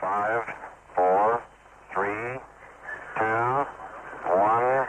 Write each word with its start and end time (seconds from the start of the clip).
Five, 0.00 0.44
four, 0.94 1.42
three, 1.92 2.38
two, 3.16 3.66
one, 4.30 4.86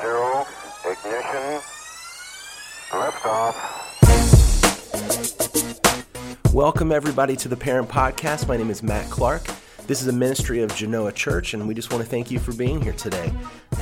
zero, 0.00 0.46
ignition, 0.86 1.60
liftoff. 2.92 3.54
Welcome, 6.54 6.92
everybody, 6.92 7.36
to 7.36 7.48
the 7.48 7.58
Parent 7.58 7.90
Podcast. 7.90 8.48
My 8.48 8.56
name 8.56 8.70
is 8.70 8.82
Matt 8.82 9.10
Clark. 9.10 9.42
This 9.86 10.00
is 10.00 10.08
a 10.08 10.12
ministry 10.12 10.62
of 10.62 10.74
Genoa 10.74 11.12
Church, 11.12 11.52
and 11.52 11.68
we 11.68 11.74
just 11.74 11.92
want 11.92 12.02
to 12.02 12.08
thank 12.08 12.30
you 12.30 12.38
for 12.38 12.54
being 12.54 12.80
here 12.80 12.94
today. 12.94 13.30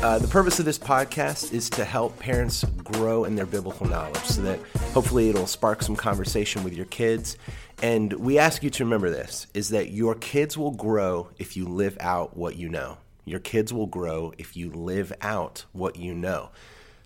Uh, 0.02 0.18
the 0.18 0.26
purpose 0.26 0.58
of 0.58 0.64
this 0.64 0.78
podcast 0.78 1.52
is 1.52 1.70
to 1.70 1.84
help 1.84 2.18
parents 2.18 2.64
grow 2.82 3.24
in 3.24 3.36
their 3.36 3.46
biblical 3.46 3.86
knowledge 3.86 4.24
so 4.24 4.42
that 4.42 4.58
hopefully 4.94 5.28
it'll 5.28 5.46
spark 5.46 5.82
some 5.82 5.94
conversation 5.94 6.64
with 6.64 6.72
your 6.72 6.86
kids. 6.86 7.36
And 7.82 8.12
we 8.12 8.38
ask 8.38 8.62
you 8.62 8.68
to 8.70 8.84
remember 8.84 9.08
this 9.08 9.46
is 9.54 9.70
that 9.70 9.90
your 9.90 10.14
kids 10.14 10.58
will 10.58 10.70
grow 10.70 11.30
if 11.38 11.56
you 11.56 11.66
live 11.66 11.96
out 11.98 12.36
what 12.36 12.56
you 12.56 12.68
know. 12.68 12.98
Your 13.24 13.40
kids 13.40 13.72
will 13.72 13.86
grow 13.86 14.32
if 14.36 14.56
you 14.56 14.70
live 14.70 15.12
out 15.22 15.64
what 15.72 15.96
you 15.96 16.14
know. 16.14 16.50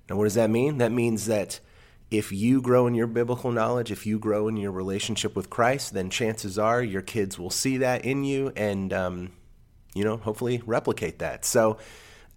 Now, 0.08 0.16
what 0.16 0.24
does 0.24 0.34
that 0.34 0.50
mean? 0.50 0.78
That 0.78 0.90
means 0.90 1.26
that 1.26 1.60
if 2.10 2.32
you 2.32 2.60
grow 2.60 2.86
in 2.86 2.94
your 2.94 3.06
biblical 3.06 3.52
knowledge, 3.52 3.92
if 3.92 4.04
you 4.04 4.18
grow 4.18 4.48
in 4.48 4.56
your 4.56 4.72
relationship 4.72 5.36
with 5.36 5.48
Christ, 5.48 5.94
then 5.94 6.10
chances 6.10 6.58
are 6.58 6.82
your 6.82 7.02
kids 7.02 7.38
will 7.38 7.50
see 7.50 7.78
that 7.78 8.04
in 8.04 8.24
you 8.24 8.52
and, 8.56 8.92
um, 8.92 9.32
you 9.94 10.04
know, 10.04 10.16
hopefully 10.16 10.60
replicate 10.66 11.20
that. 11.20 11.44
So, 11.44 11.78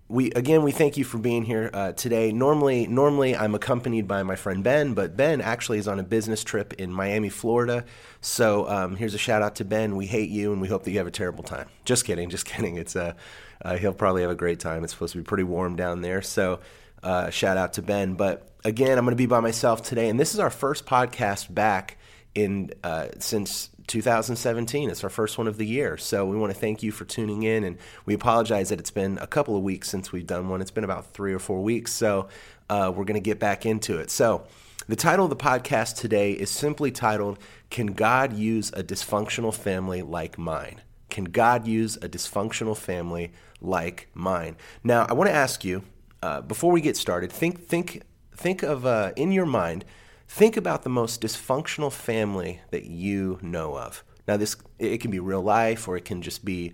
we 0.10 0.32
again 0.32 0.64
we 0.64 0.72
thank 0.72 0.96
you 0.96 1.04
for 1.04 1.18
being 1.18 1.44
here 1.44 1.70
uh, 1.74 1.92
today. 1.92 2.32
Normally, 2.32 2.88
normally 2.88 3.36
I'm 3.36 3.56
accompanied 3.56 4.08
by 4.08 4.24
my 4.24 4.36
friend 4.36 4.64
Ben, 4.64 4.94
but 4.94 5.18
Ben 5.18 5.42
actually 5.42 5.80
is 5.80 5.88
on 5.88 6.00
a 6.00 6.04
business 6.04 6.44
trip 6.44 6.74
in 6.74 6.92
Miami, 6.92 7.30
Florida. 7.30 7.84
So 8.22 8.70
um, 8.70 8.96
here's 8.96 9.14
a 9.14 9.18
shout 9.18 9.42
out 9.42 9.56
to 9.56 9.66
Ben. 9.66 9.96
We 9.96 10.06
hate 10.06 10.30
you, 10.30 10.54
and 10.54 10.62
we 10.62 10.70
hope 10.70 10.84
that 10.86 10.92
you 10.92 10.98
have 11.00 11.08
a 11.08 11.12
terrible 11.12 11.44
time. 11.44 11.68
Just 11.84 12.06
kidding, 12.06 12.30
just 12.30 12.46
kidding. 12.54 12.78
It's 12.78 12.96
uh, 12.96 13.14
uh, 13.62 13.78
he'll 13.78 13.94
probably 13.94 14.22
have 14.22 14.32
a 14.32 14.36
great 14.36 14.60
time. 14.60 14.84
It's 14.84 14.94
supposed 14.94 15.12
to 15.14 15.18
be 15.18 15.26
pretty 15.26 15.44
warm 15.44 15.76
down 15.76 16.02
there. 16.02 16.22
So 16.22 16.62
uh, 17.04 17.30
shout 17.30 17.58
out 17.58 17.74
to 17.74 17.82
Ben. 17.82 18.14
But 18.14 18.50
again, 18.64 18.98
I'm 18.98 19.04
going 19.04 19.12
to 19.12 19.18
be 19.18 19.26
by 19.26 19.42
myself 19.42 19.84
today, 19.84 20.08
and 20.08 20.18
this 20.18 20.34
is 20.34 20.40
our 20.40 20.50
first 20.50 20.86
podcast 20.86 21.54
back 21.54 21.98
in 22.34 22.72
uh, 22.84 23.08
since 23.20 23.70
2017. 23.88 24.90
It's 24.90 25.04
our 25.04 25.10
first 25.10 25.38
one 25.38 25.48
of 25.48 25.58
the 25.58 25.66
year. 25.66 25.98
So 25.98 26.26
we 26.26 26.38
want 26.38 26.54
to 26.54 26.60
thank 26.60 26.84
you 26.84 26.92
for 26.92 27.06
tuning 27.06 27.44
in. 27.44 27.64
And 27.64 27.78
we 28.06 28.14
apologize 28.14 28.70
that 28.70 28.80
it's 28.80 28.92
been 28.92 29.18
a 29.20 29.28
couple 29.28 29.56
of 29.56 29.64
weeks 29.64 29.90
since 29.90 30.12
we've 30.12 30.28
done 30.28 30.50
one. 30.50 30.62
It's 30.62 30.72
been 30.72 30.84
about 30.84 31.14
three 31.14 31.34
or 31.34 31.40
four 31.40 31.62
weeks. 31.62 31.94
So 31.94 32.28
uh, 32.70 32.92
we're 32.94 33.06
going 33.06 33.16
to 33.16 33.22
get 33.22 33.40
back 33.40 33.66
into 33.66 33.98
it. 33.98 34.12
So 34.12 34.46
the 34.88 34.96
title 34.96 35.26
of 35.26 35.30
the 35.30 35.36
podcast 35.36 35.98
today 35.98 36.34
is 36.34 36.50
simply 36.50 36.92
titled 36.92 37.40
Can 37.70 37.88
God 37.88 38.34
Use 38.34 38.70
a 38.74 38.84
Dysfunctional 38.84 39.54
Family 39.54 40.02
Like 40.02 40.38
Mine? 40.38 40.82
Can 41.10 41.26
God 41.26 41.68
use 41.68 41.96
a 41.98 42.10
dysfunctional 42.10 42.76
family 42.76 43.32
like 43.62 44.08
mine? 44.14 44.58
Now, 44.84 45.06
I 45.10 45.14
want 45.14 45.30
to 45.30 45.36
ask 45.36 45.64
you 45.64 45.84
uh, 46.22 46.42
before 46.42 46.72
we 46.72 46.82
get 46.82 46.98
started, 46.98 47.32
think, 47.32 47.66
think, 47.66 48.04
think 48.36 48.64
of 48.64 48.86
uh, 48.86 49.14
in 49.16 49.32
your 49.32 49.46
mind 49.46 49.86
Think 50.28 50.58
about 50.58 50.84
the 50.84 50.90
most 50.90 51.22
dysfunctional 51.22 51.92
family 51.92 52.62
that 52.72 52.86
you 52.86 53.40
know 53.42 53.78
of. 53.78 54.04
Now, 54.28 54.38
this 54.38 54.58
it 54.78 55.00
can 55.00 55.10
be 55.10 55.20
real 55.20 55.42
life, 55.42 55.88
or 55.88 55.96
it 55.96 56.06
can 56.06 56.22
just 56.22 56.44
be 56.44 56.74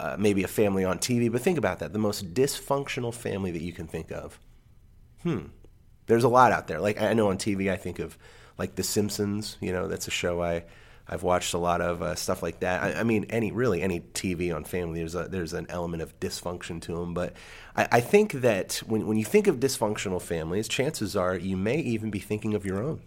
uh, 0.00 0.16
maybe 0.18 0.42
a 0.42 0.48
family 0.48 0.84
on 0.84 0.98
TV. 0.98 1.30
But 1.30 1.42
think 1.42 1.58
about 1.58 1.78
that: 1.80 1.92
the 1.92 1.98
most 1.98 2.32
dysfunctional 2.32 3.14
family 3.14 3.50
that 3.50 3.62
you 3.62 3.72
can 3.72 3.86
think 3.86 4.10
of. 4.10 4.40
Hmm. 5.22 5.46
There's 6.06 6.24
a 6.24 6.28
lot 6.28 6.52
out 6.52 6.66
there. 6.66 6.80
Like 6.80 7.00
I 7.00 7.12
know 7.12 7.28
on 7.28 7.38
TV, 7.38 7.70
I 7.70 7.76
think 7.76 7.98
of 7.98 8.16
like 8.58 8.74
The 8.76 8.82
Simpsons. 8.82 9.58
You 9.60 9.72
know, 9.72 9.86
that's 9.86 10.08
a 10.08 10.10
show 10.10 10.42
I 10.42 10.64
I've 11.06 11.22
watched 11.22 11.52
a 11.52 11.58
lot 11.58 11.80
of 11.80 12.02
uh, 12.02 12.14
stuff 12.14 12.42
like 12.42 12.60
that. 12.60 12.82
I, 12.82 13.00
I, 13.00 13.02
mean, 13.02 13.26
any 13.28 13.52
really 13.52 13.82
any 13.82 14.00
TV 14.00 14.54
on 14.54 14.64
family, 14.64 15.00
there's 15.00 15.14
a, 15.14 15.28
there's 15.28 15.52
an 15.52 15.66
element 15.68 16.02
of 16.02 16.18
dysfunction 16.18 16.80
to 16.82 16.96
them. 16.96 17.12
But 17.12 17.34
I, 17.76 17.88
I 17.92 18.00
think 18.00 18.32
that 18.32 18.82
when 18.86 19.06
when 19.06 19.18
you 19.18 19.24
think 19.24 19.46
of 19.46 19.60
dysfunctional 19.60 20.20
families, 20.20 20.66
chances 20.66 21.14
are 21.14 21.36
you 21.36 21.56
may 21.56 21.78
even 21.78 22.10
be 22.10 22.20
thinking 22.20 22.54
of 22.54 22.64
your 22.64 22.82
own. 22.82 23.02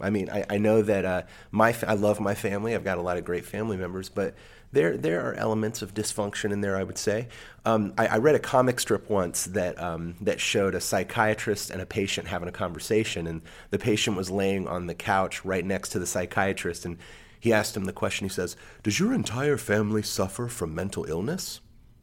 I 0.00 0.10
mean, 0.10 0.28
I, 0.30 0.44
I 0.50 0.58
know 0.58 0.82
that 0.82 1.04
uh, 1.04 1.22
my 1.50 1.74
I 1.86 1.94
love 1.94 2.20
my 2.20 2.34
family. 2.34 2.74
I've 2.74 2.84
got 2.84 2.98
a 2.98 3.02
lot 3.02 3.16
of 3.16 3.24
great 3.24 3.44
family 3.44 3.76
members, 3.76 4.08
but 4.08 4.34
there 4.72 4.96
there 4.96 5.20
are 5.26 5.34
elements 5.34 5.82
of 5.82 5.94
dysfunction 5.94 6.52
in 6.52 6.60
there. 6.60 6.76
I 6.76 6.82
would 6.82 6.98
say. 6.98 7.28
Um, 7.64 7.94
I, 7.96 8.06
I, 8.08 8.18
read 8.18 8.34
a 8.34 8.40
comic 8.40 8.78
strip 8.78 9.08
once 9.08 9.44
that 9.46 9.80
um, 9.80 10.16
that 10.20 10.40
showed 10.40 10.74
a 10.74 10.80
psychiatrist 10.80 11.70
and 11.70 11.80
a 11.80 11.86
patient 11.86 12.28
having 12.28 12.48
a 12.48 12.52
conversation, 12.52 13.26
and 13.26 13.40
the 13.70 13.78
patient 13.78 14.16
was 14.16 14.30
laying 14.30 14.66
on 14.68 14.86
the 14.86 14.94
couch 14.94 15.44
right 15.44 15.64
next 15.64 15.90
to 15.90 15.98
the 15.98 16.06
psychiatrist, 16.06 16.84
and 16.84 16.98
he 17.46 17.52
asked 17.52 17.76
him 17.76 17.84
the 17.84 17.92
question. 17.92 18.24
He 18.24 18.34
says, 18.34 18.56
Does 18.82 18.98
your 18.98 19.14
entire 19.14 19.56
family 19.56 20.02
suffer 20.02 20.48
from 20.48 20.74
mental 20.74 21.04
illness? 21.04 21.60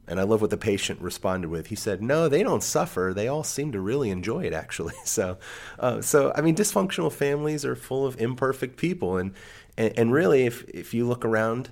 And 0.07 0.17
I 0.17 0.23
love 0.23 0.39
what 0.39 0.51
the 0.51 0.57
patient 0.57 1.01
responded 1.01 1.49
with. 1.49 1.67
He 1.67 1.75
said, 1.75 2.01
"No, 2.01 2.29
they 2.29 2.43
don't 2.43 2.63
suffer. 2.63 3.13
They 3.15 3.29
all 3.29 3.43
seem 3.43 3.71
to 3.71 3.79
really 3.79 4.09
enjoy 4.09 4.43
it, 4.43 4.53
actually." 4.53 4.95
So, 5.05 5.37
uh, 5.79 6.01
so 6.01 6.33
I 6.35 6.41
mean, 6.41 6.55
dysfunctional 6.55 7.11
families 7.11 7.63
are 7.63 7.75
full 7.75 8.05
of 8.05 8.19
imperfect 8.19 8.75
people, 8.75 9.17
and, 9.17 9.33
and 9.77 9.93
and 9.97 10.11
really, 10.11 10.45
if 10.45 10.63
if 10.67 10.93
you 10.93 11.07
look 11.07 11.23
around, 11.23 11.69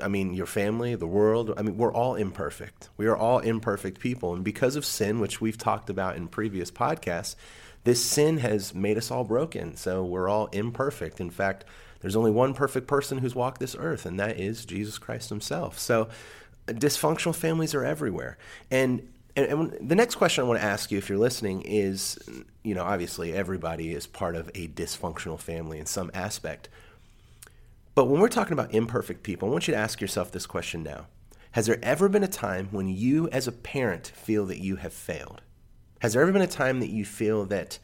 I 0.00 0.06
mean, 0.06 0.32
your 0.32 0.46
family, 0.46 0.94
the 0.94 1.08
world, 1.08 1.54
I 1.56 1.62
mean, 1.62 1.76
we're 1.76 1.92
all 1.92 2.14
imperfect. 2.14 2.88
We 2.96 3.06
are 3.06 3.16
all 3.16 3.40
imperfect 3.40 3.98
people, 3.98 4.32
and 4.32 4.44
because 4.44 4.76
of 4.76 4.84
sin, 4.84 5.18
which 5.18 5.40
we've 5.40 5.58
talked 5.58 5.90
about 5.90 6.14
in 6.16 6.28
previous 6.28 6.70
podcasts, 6.70 7.34
this 7.86 8.04
sin 8.04 8.38
has 8.38 8.74
made 8.74 8.98
us 8.98 9.12
all 9.12 9.22
broken. 9.22 9.76
So 9.76 10.04
we're 10.04 10.28
all 10.28 10.46
imperfect. 10.46 11.20
In 11.20 11.30
fact, 11.30 11.64
there's 12.00 12.16
only 12.16 12.32
one 12.32 12.52
perfect 12.52 12.88
person 12.88 13.18
who's 13.18 13.36
walked 13.36 13.60
this 13.60 13.76
earth, 13.78 14.04
and 14.04 14.18
that 14.18 14.40
is 14.40 14.64
Jesus 14.64 14.98
Christ 14.98 15.28
himself. 15.28 15.78
So 15.78 16.08
uh, 16.68 16.72
dysfunctional 16.72 17.34
families 17.34 17.76
are 17.76 17.84
everywhere. 17.84 18.38
And, 18.72 19.08
and, 19.36 19.46
and 19.46 19.88
the 19.88 19.94
next 19.94 20.16
question 20.16 20.42
I 20.42 20.48
want 20.48 20.58
to 20.58 20.66
ask 20.66 20.90
you, 20.90 20.98
if 20.98 21.08
you're 21.08 21.16
listening, 21.16 21.62
is 21.62 22.18
you 22.64 22.74
know, 22.74 22.82
obviously 22.82 23.32
everybody 23.32 23.92
is 23.92 24.04
part 24.08 24.34
of 24.34 24.48
a 24.56 24.66
dysfunctional 24.66 25.38
family 25.38 25.78
in 25.78 25.86
some 25.86 26.10
aspect. 26.12 26.68
But 27.94 28.06
when 28.06 28.20
we're 28.20 28.28
talking 28.28 28.52
about 28.52 28.74
imperfect 28.74 29.22
people, 29.22 29.48
I 29.48 29.52
want 29.52 29.68
you 29.68 29.74
to 29.74 29.80
ask 29.80 30.00
yourself 30.00 30.32
this 30.32 30.44
question 30.44 30.82
now. 30.82 31.06
Has 31.52 31.66
there 31.66 31.78
ever 31.84 32.08
been 32.08 32.24
a 32.24 32.28
time 32.28 32.66
when 32.72 32.88
you, 32.88 33.28
as 33.28 33.46
a 33.46 33.52
parent, 33.52 34.08
feel 34.08 34.44
that 34.46 34.58
you 34.58 34.76
have 34.76 34.92
failed? 34.92 35.42
Has 36.00 36.12
there 36.12 36.22
ever 36.22 36.32
been 36.32 36.42
a 36.42 36.46
time 36.46 36.80
that 36.80 36.90
you 36.90 37.04
feel 37.04 37.46
that 37.46 37.78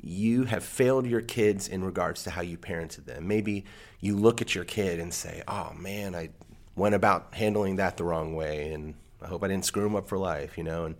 you 0.00 0.44
have 0.44 0.64
failed 0.64 1.06
your 1.06 1.20
kids 1.20 1.68
in 1.68 1.82
regards 1.82 2.22
to 2.24 2.30
how 2.30 2.42
you 2.42 2.56
parented 2.56 3.06
them. 3.06 3.26
Maybe 3.26 3.64
you 4.00 4.16
look 4.16 4.40
at 4.40 4.54
your 4.54 4.64
kid 4.64 5.00
and 5.00 5.12
say, 5.12 5.42
"Oh 5.48 5.72
man, 5.74 6.14
I 6.14 6.30
went 6.74 6.94
about 6.94 7.34
handling 7.34 7.76
that 7.76 7.96
the 7.96 8.04
wrong 8.04 8.34
way, 8.34 8.72
and 8.72 8.94
I 9.22 9.26
hope 9.26 9.42
I 9.42 9.48
didn't 9.48 9.64
screw 9.64 9.84
them 9.84 9.96
up 9.96 10.08
for 10.08 10.18
life," 10.18 10.56
you 10.58 10.64
know, 10.64 10.84
and 10.84 10.96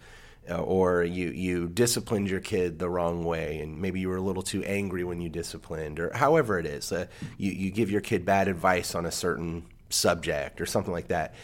uh, 0.51 0.63
or 0.63 1.05
you 1.05 1.29
you 1.29 1.69
disciplined 1.69 2.29
your 2.29 2.41
kid 2.41 2.79
the 2.79 2.89
wrong 2.89 3.25
way, 3.25 3.61
and 3.61 3.81
maybe 3.81 4.01
you 4.01 4.09
were 4.09 4.17
a 4.17 4.23
little 4.23 4.43
too 4.43 4.65
angry 4.65 5.05
when 5.05 5.21
you 5.21 5.29
disciplined, 5.29 6.01
or 6.01 6.11
however 6.15 6.59
it 6.59 6.67
is, 6.67 6.91
uh, 6.91 7.07
you 7.39 7.53
you 7.53 7.71
give 7.71 7.91
your 7.91 8.01
kid 8.01 8.25
bad 8.25 8.49
advice 8.49 8.95
on 8.95 9.07
a 9.07 9.13
certain 9.13 9.67
subject 9.91 10.61
or 10.61 10.67
something 10.67 10.93
like 10.93 11.09
that. 11.09 11.35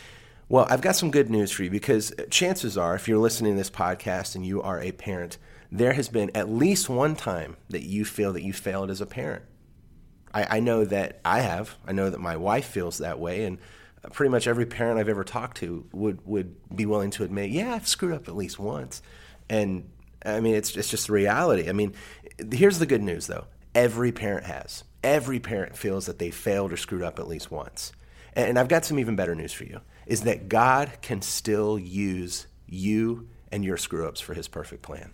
Well, 0.48 0.66
I've 0.68 0.82
got 0.82 0.96
some 0.96 1.10
good 1.10 1.30
news 1.30 1.50
for 1.50 1.62
you 1.64 1.70
because 1.70 2.12
uh, 2.12 2.24
chances 2.30 2.76
are, 2.76 2.94
if 2.94 3.08
you're 3.08 3.18
listening 3.18 3.54
to 3.54 3.58
this 3.58 3.70
podcast 3.70 4.34
and 4.34 4.44
you 4.44 4.60
are 4.62 4.80
a 4.80 4.92
parent 4.92 5.38
there 5.72 5.94
has 5.94 6.10
been 6.10 6.30
at 6.34 6.50
least 6.50 6.90
one 6.90 7.16
time 7.16 7.56
that 7.70 7.82
you 7.82 8.04
feel 8.04 8.34
that 8.34 8.42
you 8.42 8.52
failed 8.52 8.90
as 8.90 9.00
a 9.00 9.06
parent. 9.06 9.42
I, 10.34 10.58
I 10.58 10.60
know 10.60 10.84
that 10.84 11.20
I 11.24 11.40
have. 11.40 11.76
I 11.86 11.92
know 11.92 12.10
that 12.10 12.20
my 12.20 12.36
wife 12.36 12.66
feels 12.66 12.98
that 12.98 13.18
way, 13.18 13.46
and 13.46 13.58
uh, 14.04 14.10
pretty 14.10 14.28
much 14.30 14.46
every 14.46 14.66
parent 14.66 15.00
I've 15.00 15.08
ever 15.08 15.24
talked 15.24 15.56
to 15.58 15.86
would 15.92 16.24
would 16.26 16.54
be 16.74 16.84
willing 16.84 17.10
to 17.12 17.24
admit, 17.24 17.50
yeah, 17.50 17.74
I've 17.74 17.88
screwed 17.88 18.12
up 18.12 18.28
at 18.28 18.36
least 18.36 18.58
once. 18.58 19.00
And 19.48 19.88
I 20.24 20.40
mean, 20.40 20.54
it's 20.54 20.76
it's 20.76 20.88
just 20.88 21.08
reality. 21.08 21.70
I 21.70 21.72
mean, 21.72 21.94
here's 22.52 22.78
the 22.78 22.86
good 22.86 23.02
news 23.02 23.26
though: 23.26 23.46
every 23.74 24.12
parent 24.12 24.44
has. 24.44 24.84
Every 25.02 25.40
parent 25.40 25.76
feels 25.76 26.06
that 26.06 26.18
they 26.18 26.30
failed 26.30 26.72
or 26.72 26.76
screwed 26.76 27.02
up 27.02 27.18
at 27.18 27.26
least 27.26 27.50
once. 27.50 27.92
And 28.34 28.56
I've 28.58 28.68
got 28.68 28.84
some 28.84 28.98
even 28.98 29.16
better 29.16 29.34
news 29.34 29.52
for 29.54 29.64
you: 29.64 29.80
is 30.06 30.22
that 30.22 30.48
God 30.48 30.92
can 31.02 31.22
still 31.22 31.78
use 31.78 32.46
you 32.66 33.28
and 33.50 33.64
your 33.64 33.76
screw 33.76 34.06
ups 34.06 34.20
for 34.20 34.34
His 34.34 34.48
perfect 34.48 34.82
plan. 34.82 35.12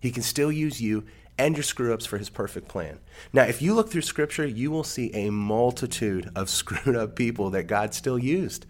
He 0.00 0.10
can 0.10 0.22
still 0.22 0.50
use 0.50 0.80
you 0.80 1.04
and 1.40 1.56
your 1.56 1.62
screw 1.62 1.94
ups 1.94 2.04
for 2.04 2.18
his 2.18 2.28
perfect 2.28 2.68
plan. 2.68 2.98
Now, 3.32 3.44
if 3.44 3.62
you 3.62 3.72
look 3.72 3.90
through 3.90 4.02
scripture, 4.02 4.46
you 4.46 4.70
will 4.70 4.84
see 4.84 5.10
a 5.14 5.30
multitude 5.30 6.30
of 6.36 6.50
screwed 6.50 6.96
up 6.96 7.16
people 7.16 7.50
that 7.50 7.66
God 7.66 7.94
still 7.94 8.18
used. 8.18 8.66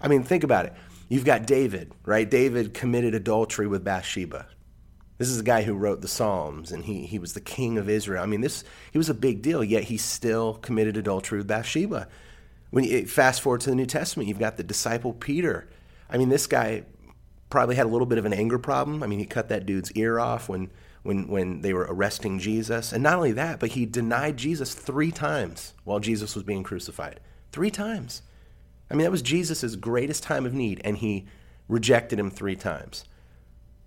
I 0.00 0.08
mean, 0.08 0.22
think 0.22 0.44
about 0.44 0.66
it. 0.66 0.74
You've 1.08 1.24
got 1.24 1.46
David, 1.46 1.92
right? 2.04 2.28
David 2.28 2.74
committed 2.74 3.14
adultery 3.14 3.66
with 3.66 3.84
Bathsheba. 3.84 4.46
This 5.16 5.28
is 5.28 5.40
a 5.40 5.44
guy 5.44 5.62
who 5.62 5.74
wrote 5.74 6.00
the 6.00 6.08
Psalms 6.08 6.72
and 6.72 6.84
he, 6.84 7.06
he 7.06 7.18
was 7.18 7.32
the 7.32 7.40
king 7.40 7.78
of 7.78 7.88
Israel. 7.88 8.22
I 8.22 8.26
mean, 8.26 8.40
this 8.40 8.64
he 8.90 8.98
was 8.98 9.08
a 9.08 9.14
big 9.14 9.40
deal, 9.40 9.62
yet 9.62 9.84
he 9.84 9.96
still 9.96 10.54
committed 10.54 10.96
adultery 10.96 11.38
with 11.38 11.46
Bathsheba. 11.46 12.08
When 12.72 12.84
you 12.84 13.06
fast 13.06 13.42
forward 13.42 13.60
to 13.60 13.70
the 13.70 13.76
New 13.76 13.84
Testament, 13.84 14.30
you've 14.30 14.38
got 14.38 14.56
the 14.56 14.62
disciple 14.62 15.12
Peter. 15.12 15.68
I 16.08 16.16
mean, 16.16 16.30
this 16.30 16.46
guy 16.46 16.84
probably 17.50 17.76
had 17.76 17.84
a 17.84 17.90
little 17.90 18.06
bit 18.06 18.16
of 18.16 18.24
an 18.24 18.32
anger 18.32 18.58
problem. 18.58 19.02
I 19.02 19.06
mean, 19.06 19.18
he 19.18 19.26
cut 19.26 19.50
that 19.50 19.66
dude's 19.66 19.92
ear 19.92 20.18
off 20.18 20.48
when 20.48 20.70
when 21.02 21.28
when 21.28 21.60
they 21.60 21.74
were 21.74 21.86
arresting 21.86 22.38
Jesus. 22.38 22.90
And 22.90 23.02
not 23.02 23.16
only 23.16 23.32
that, 23.32 23.60
but 23.60 23.72
he 23.72 23.84
denied 23.84 24.38
Jesus 24.38 24.72
3 24.72 25.10
times 25.10 25.74
while 25.84 26.00
Jesus 26.00 26.34
was 26.34 26.44
being 26.44 26.62
crucified. 26.62 27.20
3 27.52 27.70
times. 27.70 28.22
I 28.90 28.94
mean, 28.94 29.04
that 29.04 29.10
was 29.10 29.20
Jesus' 29.20 29.76
greatest 29.76 30.22
time 30.22 30.46
of 30.46 30.54
need, 30.54 30.80
and 30.82 30.96
he 30.96 31.26
rejected 31.68 32.18
him 32.18 32.30
three 32.30 32.56
times. 32.56 33.04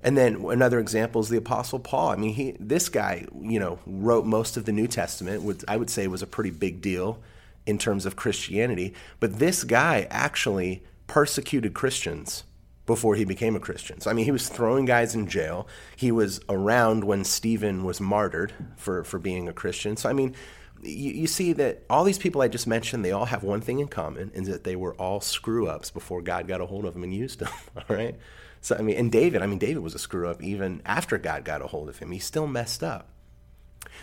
And 0.04 0.16
then 0.16 0.46
another 0.46 0.80
example 0.80 1.22
is 1.22 1.30
the 1.30 1.38
Apostle 1.38 1.80
Paul. 1.80 2.10
I 2.10 2.18
mean, 2.18 2.36
he 2.36 2.56
this 2.60 2.88
guy, 2.88 3.26
you 3.42 3.60
know, 3.60 3.80
wrote 3.88 4.28
most 4.28 4.58
of 4.58 4.66
the 4.66 4.72
New 4.72 4.88
Testament, 4.88 5.42
which 5.42 5.64
I 5.68 5.76
would 5.76 5.90
say 5.90 6.06
was 6.06 6.22
a 6.22 6.28
pretty 6.28 6.52
big 6.52 6.82
deal 6.82 7.20
in 7.66 7.78
terms 7.78 8.06
of 8.06 8.16
Christianity. 8.16 8.94
But 9.20 9.40
this 9.40 9.64
guy 9.64 10.08
actually 10.10 10.84
persecuted 11.08 11.74
Christians 11.74 12.44
before 12.86 13.16
he 13.16 13.26
became 13.26 13.56
a 13.56 13.60
Christian. 13.60 14.00
So 14.00 14.10
I 14.10 14.14
mean, 14.14 14.26
he 14.26 14.32
was 14.32 14.48
throwing 14.50 14.86
guys 14.86 15.16
in 15.16 15.28
jail. 15.28 15.68
He 15.96 16.12
was 16.12 16.40
around 16.50 17.04
when 17.04 17.24
Stephen 17.24 17.84
was 17.84 18.00
martyred 18.00 18.54
for 18.78 19.04
for 19.04 19.20
being 19.20 19.48
a 19.48 19.54
Christian. 19.54 19.98
So 19.98 20.10
I 20.10 20.14
mean, 20.14 20.36
you, 20.84 21.12
you, 21.12 21.28
see 21.28 21.54
that 21.54 21.84
all 21.90 22.04
these 22.04 22.20
people 22.20 22.42
I 22.42 22.48
just 22.48 22.68
mentioned, 22.68 23.04
they 23.04 23.12
all 23.12 23.26
have 23.26 23.44
one 23.44 23.62
thing 23.62 23.80
in 23.80 23.88
common, 23.88 24.32
is 24.36 24.48
that 24.48 24.64
they 24.64 24.76
were 24.76 24.94
all 24.96 25.20
screw 25.20 25.68
ups 25.68 25.90
before 25.90 26.22
God 26.22 26.48
got 26.48 26.62
a 26.62 26.66
hold 26.66 26.86
of 26.86 26.94
them 26.94 27.04
and 27.04 27.14
used 27.14 27.40
them. 27.40 27.50
All 27.78 27.96
right. 27.96 28.16
So 28.62 28.76
I 28.78 28.82
mean, 28.82 28.98
and 28.98 29.12
David, 29.12 29.42
I 29.42 29.48
mean, 29.48 29.60
David 29.60 29.80
was 29.80 29.96
a 29.96 30.00
screw 30.00 30.28
up 30.28 30.44
even 30.44 30.82
after 30.86 31.18
God 31.18 31.44
got 31.44 31.62
a 31.62 31.68
hold 31.68 31.90
of 31.90 32.00
him. 32.00 32.12
He 32.12 32.20
still 32.20 32.48
messed 32.48 32.84
up. 32.84 33.10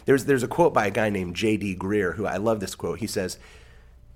There's 0.05 0.25
there's 0.25 0.43
a 0.43 0.49
quote 0.49 0.75
by 0.75 0.87
a 0.87 0.91
guy 0.91 1.11
named 1.11 1.37
J.D. 1.37 1.77
Greear, 1.77 2.17
who 2.17 2.27
I 2.27 2.37
love 2.37 2.61
this 2.61 2.75
quote. 2.75 2.99
He 3.01 3.07
says. 3.07 3.39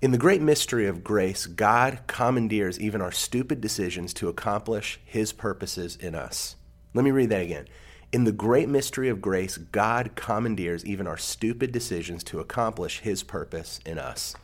In 0.02 0.11
the 0.11 0.19
great 0.19 0.43
mystery 0.43 0.87
of 0.87 1.02
grace, 1.02 1.46
God 1.46 2.00
commandeers 2.06 2.78
even 2.78 3.00
our 3.00 3.11
stupid 3.11 3.62
decisions 3.62 4.12
to 4.14 4.28
accomplish 4.28 5.00
his 5.06 5.32
purposes 5.32 5.96
in 5.96 6.14
us. 6.14 6.55
Let 6.93 7.02
me 7.02 7.11
read 7.11 7.31
that 7.31 7.40
again. 7.40 7.67
In 8.12 8.25
the 8.25 8.32
great 8.32 8.69
mystery 8.69 9.08
of 9.08 9.20
grace, 9.23 9.56
God 9.56 10.12
commandeers 10.14 10.84
even 10.84 11.06
our 11.06 11.17
stupid 11.17 11.73
decisions 11.73 12.22
to 12.25 12.40
accomplish 12.40 13.00
his 13.00 13.22
purpose 13.22 13.81
in 13.87 13.99
us. 13.99 14.34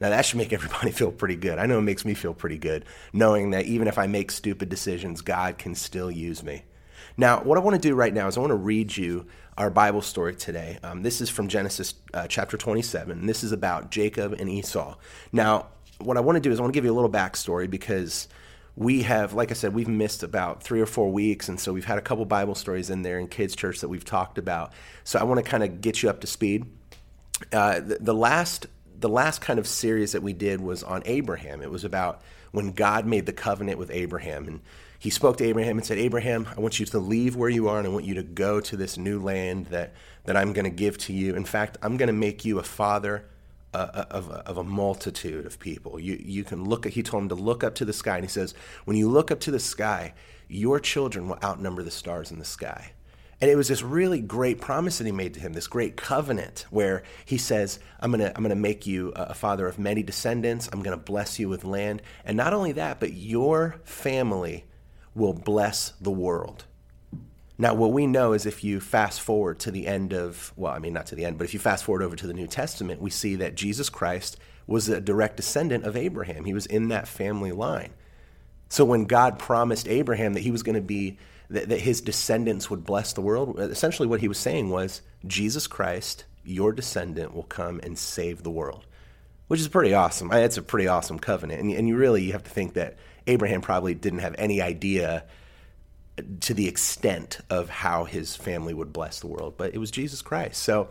Now, 0.00 0.10
that 0.10 0.24
should 0.24 0.38
make 0.38 0.52
everybody 0.52 0.90
feel 0.92 1.12
pretty 1.12 1.36
good. 1.36 1.58
I 1.58 1.66
know 1.66 1.78
it 1.78 1.82
makes 1.82 2.04
me 2.04 2.14
feel 2.14 2.34
pretty 2.34 2.58
good 2.58 2.84
knowing 3.12 3.50
that 3.50 3.66
even 3.66 3.88
if 3.88 3.98
I 3.98 4.06
make 4.06 4.30
stupid 4.30 4.68
decisions, 4.68 5.20
God 5.20 5.58
can 5.58 5.74
still 5.74 6.10
use 6.10 6.42
me. 6.42 6.64
Now, 7.16 7.42
what 7.42 7.56
I 7.56 7.62
want 7.62 7.80
to 7.80 7.88
do 7.88 7.94
right 7.94 8.12
now 8.12 8.28
is 8.28 8.36
I 8.36 8.40
want 8.40 8.50
to 8.50 8.56
read 8.56 8.96
you 8.96 9.26
our 9.58 9.70
Bible 9.70 10.02
story 10.02 10.34
today. 10.34 10.78
Um, 10.82 11.02
this 11.02 11.20
is 11.20 11.30
from 11.30 11.48
Genesis 11.48 11.94
uh, 12.12 12.26
chapter 12.26 12.56
27. 12.56 13.18
And 13.18 13.28
this 13.28 13.42
is 13.42 13.52
about 13.52 13.90
Jacob 13.90 14.34
and 14.34 14.48
Esau. 14.48 14.96
Now, 15.32 15.68
what 15.98 16.16
I 16.16 16.20
want 16.20 16.36
to 16.36 16.40
do 16.40 16.52
is 16.52 16.58
I 16.58 16.62
want 16.62 16.74
to 16.74 16.76
give 16.76 16.84
you 16.84 16.92
a 16.92 16.94
little 16.94 17.10
backstory 17.10 17.68
because 17.70 18.28
we 18.76 19.02
have, 19.02 19.32
like 19.32 19.50
I 19.50 19.54
said, 19.54 19.74
we've 19.74 19.88
missed 19.88 20.22
about 20.22 20.62
three 20.62 20.80
or 20.80 20.86
four 20.86 21.10
weeks, 21.10 21.48
and 21.48 21.58
so 21.58 21.72
we've 21.72 21.86
had 21.86 21.96
a 21.96 22.02
couple 22.02 22.24
Bible 22.26 22.54
stories 22.54 22.90
in 22.90 23.00
there 23.00 23.18
in 23.18 23.26
kids' 23.28 23.56
church 23.56 23.80
that 23.80 23.88
we've 23.88 24.04
talked 24.04 24.36
about. 24.36 24.72
So 25.04 25.18
I 25.18 25.22
want 25.22 25.42
to 25.42 25.50
kind 25.50 25.62
of 25.62 25.80
get 25.80 26.02
you 26.02 26.10
up 26.10 26.20
to 26.20 26.26
speed. 26.26 26.66
Uh, 27.52 27.80
the, 27.80 27.98
the 28.00 28.14
last 28.14 28.66
the 28.98 29.08
last 29.10 29.42
kind 29.42 29.58
of 29.58 29.66
series 29.66 30.12
that 30.12 30.22
we 30.22 30.32
did 30.32 30.58
was 30.58 30.82
on 30.82 31.02
Abraham. 31.04 31.60
It 31.60 31.70
was 31.70 31.84
about 31.84 32.22
when 32.52 32.72
God 32.72 33.04
made 33.06 33.26
the 33.26 33.32
covenant 33.32 33.78
with 33.78 33.90
Abraham, 33.90 34.46
and 34.46 34.60
He 34.98 35.10
spoke 35.10 35.36
to 35.38 35.44
Abraham 35.44 35.78
and 35.78 35.86
said, 35.86 35.98
"Abraham, 35.98 36.48
I 36.56 36.60
want 36.60 36.80
you 36.80 36.86
to 36.86 36.98
leave 36.98 37.36
where 37.36 37.50
you 37.50 37.68
are, 37.68 37.78
and 37.78 37.86
I 37.86 37.90
want 37.90 38.04
you 38.04 38.14
to 38.14 38.22
go 38.22 38.60
to 38.60 38.76
this 38.76 38.96
new 38.96 39.20
land 39.20 39.66
that 39.66 39.92
that 40.24 40.36
I'm 40.36 40.52
going 40.52 40.64
to 40.64 40.70
give 40.70 40.98
to 40.98 41.12
you. 41.12 41.34
In 41.34 41.44
fact, 41.44 41.78
I'm 41.82 41.96
going 41.96 42.08
to 42.08 42.12
make 42.12 42.44
you 42.44 42.58
a 42.58 42.64
father." 42.64 43.26
Uh, 43.74 43.90
uh, 43.92 44.04
of, 44.10 44.30
of, 44.30 44.56
a 44.56 44.64
multitude 44.64 45.44
of 45.44 45.58
people. 45.58 46.00
You, 46.00 46.18
you 46.18 46.44
can 46.44 46.64
look 46.64 46.86
at, 46.86 46.92
he 46.92 47.02
told 47.02 47.24
him 47.24 47.28
to 47.28 47.34
look 47.34 47.62
up 47.62 47.74
to 47.74 47.84
the 47.84 47.92
sky. 47.92 48.14
And 48.16 48.24
he 48.24 48.30
says, 48.30 48.54
when 48.86 48.96
you 48.96 49.06
look 49.10 49.30
up 49.30 49.40
to 49.40 49.50
the 49.50 49.60
sky, 49.60 50.14
your 50.48 50.80
children 50.80 51.28
will 51.28 51.36
outnumber 51.44 51.82
the 51.82 51.90
stars 51.90 52.30
in 52.30 52.38
the 52.38 52.44
sky. 52.46 52.92
And 53.40 53.50
it 53.50 53.56
was 53.56 53.68
this 53.68 53.82
really 53.82 54.20
great 54.22 54.62
promise 54.62 54.96
that 54.96 55.04
he 55.04 55.12
made 55.12 55.34
to 55.34 55.40
him, 55.40 55.52
this 55.52 55.66
great 55.66 55.96
covenant 55.96 56.64
where 56.70 57.02
he 57.26 57.36
says, 57.36 57.78
I'm 58.00 58.10
going 58.10 58.20
to 58.20 58.34
I'm 58.34 58.44
to 58.48 58.54
make 58.54 58.86
you 58.86 59.12
a 59.14 59.34
father 59.34 59.66
of 59.66 59.78
many 59.78 60.02
descendants. 60.02 60.70
I'm 60.72 60.82
going 60.82 60.96
to 60.96 61.04
bless 61.04 61.38
you 61.38 61.50
with 61.50 61.62
land. 61.64 62.00
And 62.24 62.36
not 62.36 62.54
only 62.54 62.72
that, 62.72 62.98
but 62.98 63.12
your 63.12 63.76
family 63.84 64.64
will 65.16 65.32
bless 65.32 65.90
the 66.00 66.10
world. 66.10 66.64
Now, 67.58 67.72
what 67.74 67.92
we 67.92 68.06
know 68.06 68.34
is 68.34 68.44
if 68.44 68.62
you 68.62 68.80
fast 68.80 69.22
forward 69.22 69.58
to 69.60 69.70
the 69.70 69.86
end 69.86 70.12
of, 70.12 70.52
well, 70.56 70.74
I 70.74 70.78
mean, 70.78 70.92
not 70.92 71.06
to 71.06 71.14
the 71.14 71.24
end, 71.24 71.38
but 71.38 71.44
if 71.44 71.54
you 71.54 71.60
fast 71.60 71.84
forward 71.84 72.02
over 72.02 72.14
to 72.14 72.26
the 72.26 72.34
New 72.34 72.46
Testament, 72.46 73.00
we 73.00 73.08
see 73.08 73.36
that 73.36 73.54
Jesus 73.54 73.88
Christ 73.88 74.36
was 74.66 74.90
a 74.90 75.00
direct 75.00 75.36
descendant 75.36 75.84
of 75.84 75.96
Abraham. 75.96 76.44
He 76.44 76.52
was 76.52 76.66
in 76.66 76.88
that 76.88 77.08
family 77.08 77.52
line. 77.52 77.94
So 78.68 78.84
when 78.84 79.04
God 79.04 79.38
promised 79.38 79.88
Abraham 79.88 80.34
that 80.34 80.40
he 80.42 80.50
was 80.50 80.62
going 80.62 80.74
to 80.74 80.82
be, 80.82 81.18
that, 81.48 81.70
that 81.70 81.80
his 81.80 82.02
descendants 82.02 82.68
would 82.68 82.84
bless 82.84 83.14
the 83.14 83.22
world, 83.22 83.58
essentially 83.58 84.08
what 84.08 84.20
he 84.20 84.28
was 84.28 84.38
saying 84.38 84.68
was, 84.68 85.00
Jesus 85.26 85.66
Christ, 85.66 86.24
your 86.44 86.72
descendant, 86.72 87.34
will 87.34 87.44
come 87.44 87.80
and 87.82 87.96
save 87.96 88.42
the 88.42 88.50
world, 88.50 88.84
which 89.46 89.60
is 89.60 89.68
pretty 89.68 89.94
awesome. 89.94 90.30
It's 90.30 90.58
a 90.58 90.62
pretty 90.62 90.88
awesome 90.88 91.18
covenant. 91.18 91.62
And, 91.62 91.70
and 91.72 91.88
you 91.88 91.96
really, 91.96 92.22
you 92.22 92.32
have 92.32 92.44
to 92.44 92.50
think 92.50 92.74
that 92.74 92.98
Abraham 93.26 93.60
probably 93.60 93.94
didn't 93.94 94.20
have 94.20 94.34
any 94.38 94.60
idea 94.60 95.24
to 96.40 96.54
the 96.54 96.68
extent 96.68 97.40
of 97.50 97.68
how 97.68 98.04
his 98.04 98.36
family 98.36 98.72
would 98.72 98.92
bless 98.92 99.20
the 99.20 99.26
world, 99.26 99.54
but 99.56 99.74
it 99.74 99.78
was 99.78 99.90
Jesus 99.90 100.22
Christ. 100.22 100.62
So, 100.62 100.88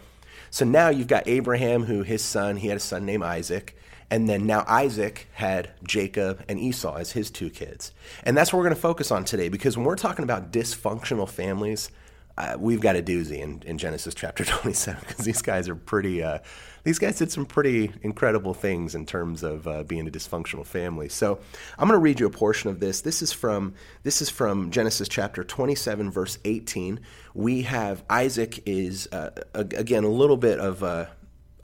so 0.52 0.66
now 0.66 0.90
you've 0.90 1.08
got 1.08 1.28
Abraham, 1.28 1.84
who 1.84 2.04
his 2.04 2.24
son, 2.24 2.58
he 2.58 2.68
had 2.68 2.78
a 2.78 2.82
son 2.82 3.06
named 3.06 3.24
Isaac, 3.24 3.78
and 4.12 4.30
then 4.30 4.46
now 4.46 4.64
Isaac 4.68 5.28
had 5.34 5.72
Jacob 5.84 6.44
and 6.48 6.60
Esau 6.60 6.96
as 6.96 7.14
his 7.14 7.32
two 7.32 7.50
kids. 7.50 7.92
And 8.24 8.38
that's 8.38 8.54
what 8.54 8.60
we're 8.60 8.66
going 8.66 8.76
to 8.76 8.81
focus 8.81 9.10
on 9.12 9.26
today 9.26 9.50
because 9.50 9.78
when 9.78 9.86
we're 9.86 9.96
talking 9.96 10.24
about 10.24 10.52
dysfunctional 10.52 11.28
families, 11.28 11.90
uh, 12.38 12.58
we've 12.60 12.82
got 12.82 12.96
a 12.96 13.02
doozy 13.02 13.40
in, 13.40 13.62
in 13.66 13.78
Genesis 13.78 14.14
chapter 14.14 14.44
27 14.46 15.04
because 15.08 15.26
these 15.26 15.42
guys 15.42 15.70
are 15.70 15.76
pretty, 15.76 16.22
uh, 16.22 16.40
these 16.84 17.00
guys 17.00 17.18
did 17.18 17.32
some 17.32 17.46
pretty 17.46 17.92
incredible 18.02 18.54
things 18.54 18.94
in 18.94 19.06
terms 19.06 19.42
of 19.42 19.68
uh, 19.68 19.84
being 19.84 20.08
a 20.08 20.12
dysfunctional 20.12 20.66
family. 20.66 21.08
So 21.08 21.40
I'm 21.80 21.88
going 21.88 21.98
to 21.98 22.04
read 22.04 22.20
you 22.20 22.26
a 22.26 22.30
portion 22.30 22.70
of 22.70 22.80
this. 22.80 23.02
This 23.02 23.22
is 23.22 23.32
from 23.32 23.74
this 24.04 24.22
is 24.22 24.30
from 24.30 24.70
Genesis 24.70 25.08
chapter 25.08 25.44
27 25.44 26.12
verse 26.12 26.38
18. 26.44 27.00
We 27.34 27.64
have 27.64 28.04
Isaac 28.10 28.62
is 28.66 29.08
uh, 29.12 29.31
again 29.54 30.04
a 30.04 30.10
little 30.10 30.38
bit 30.38 30.60
of 30.60 30.84
uh, 30.84 31.06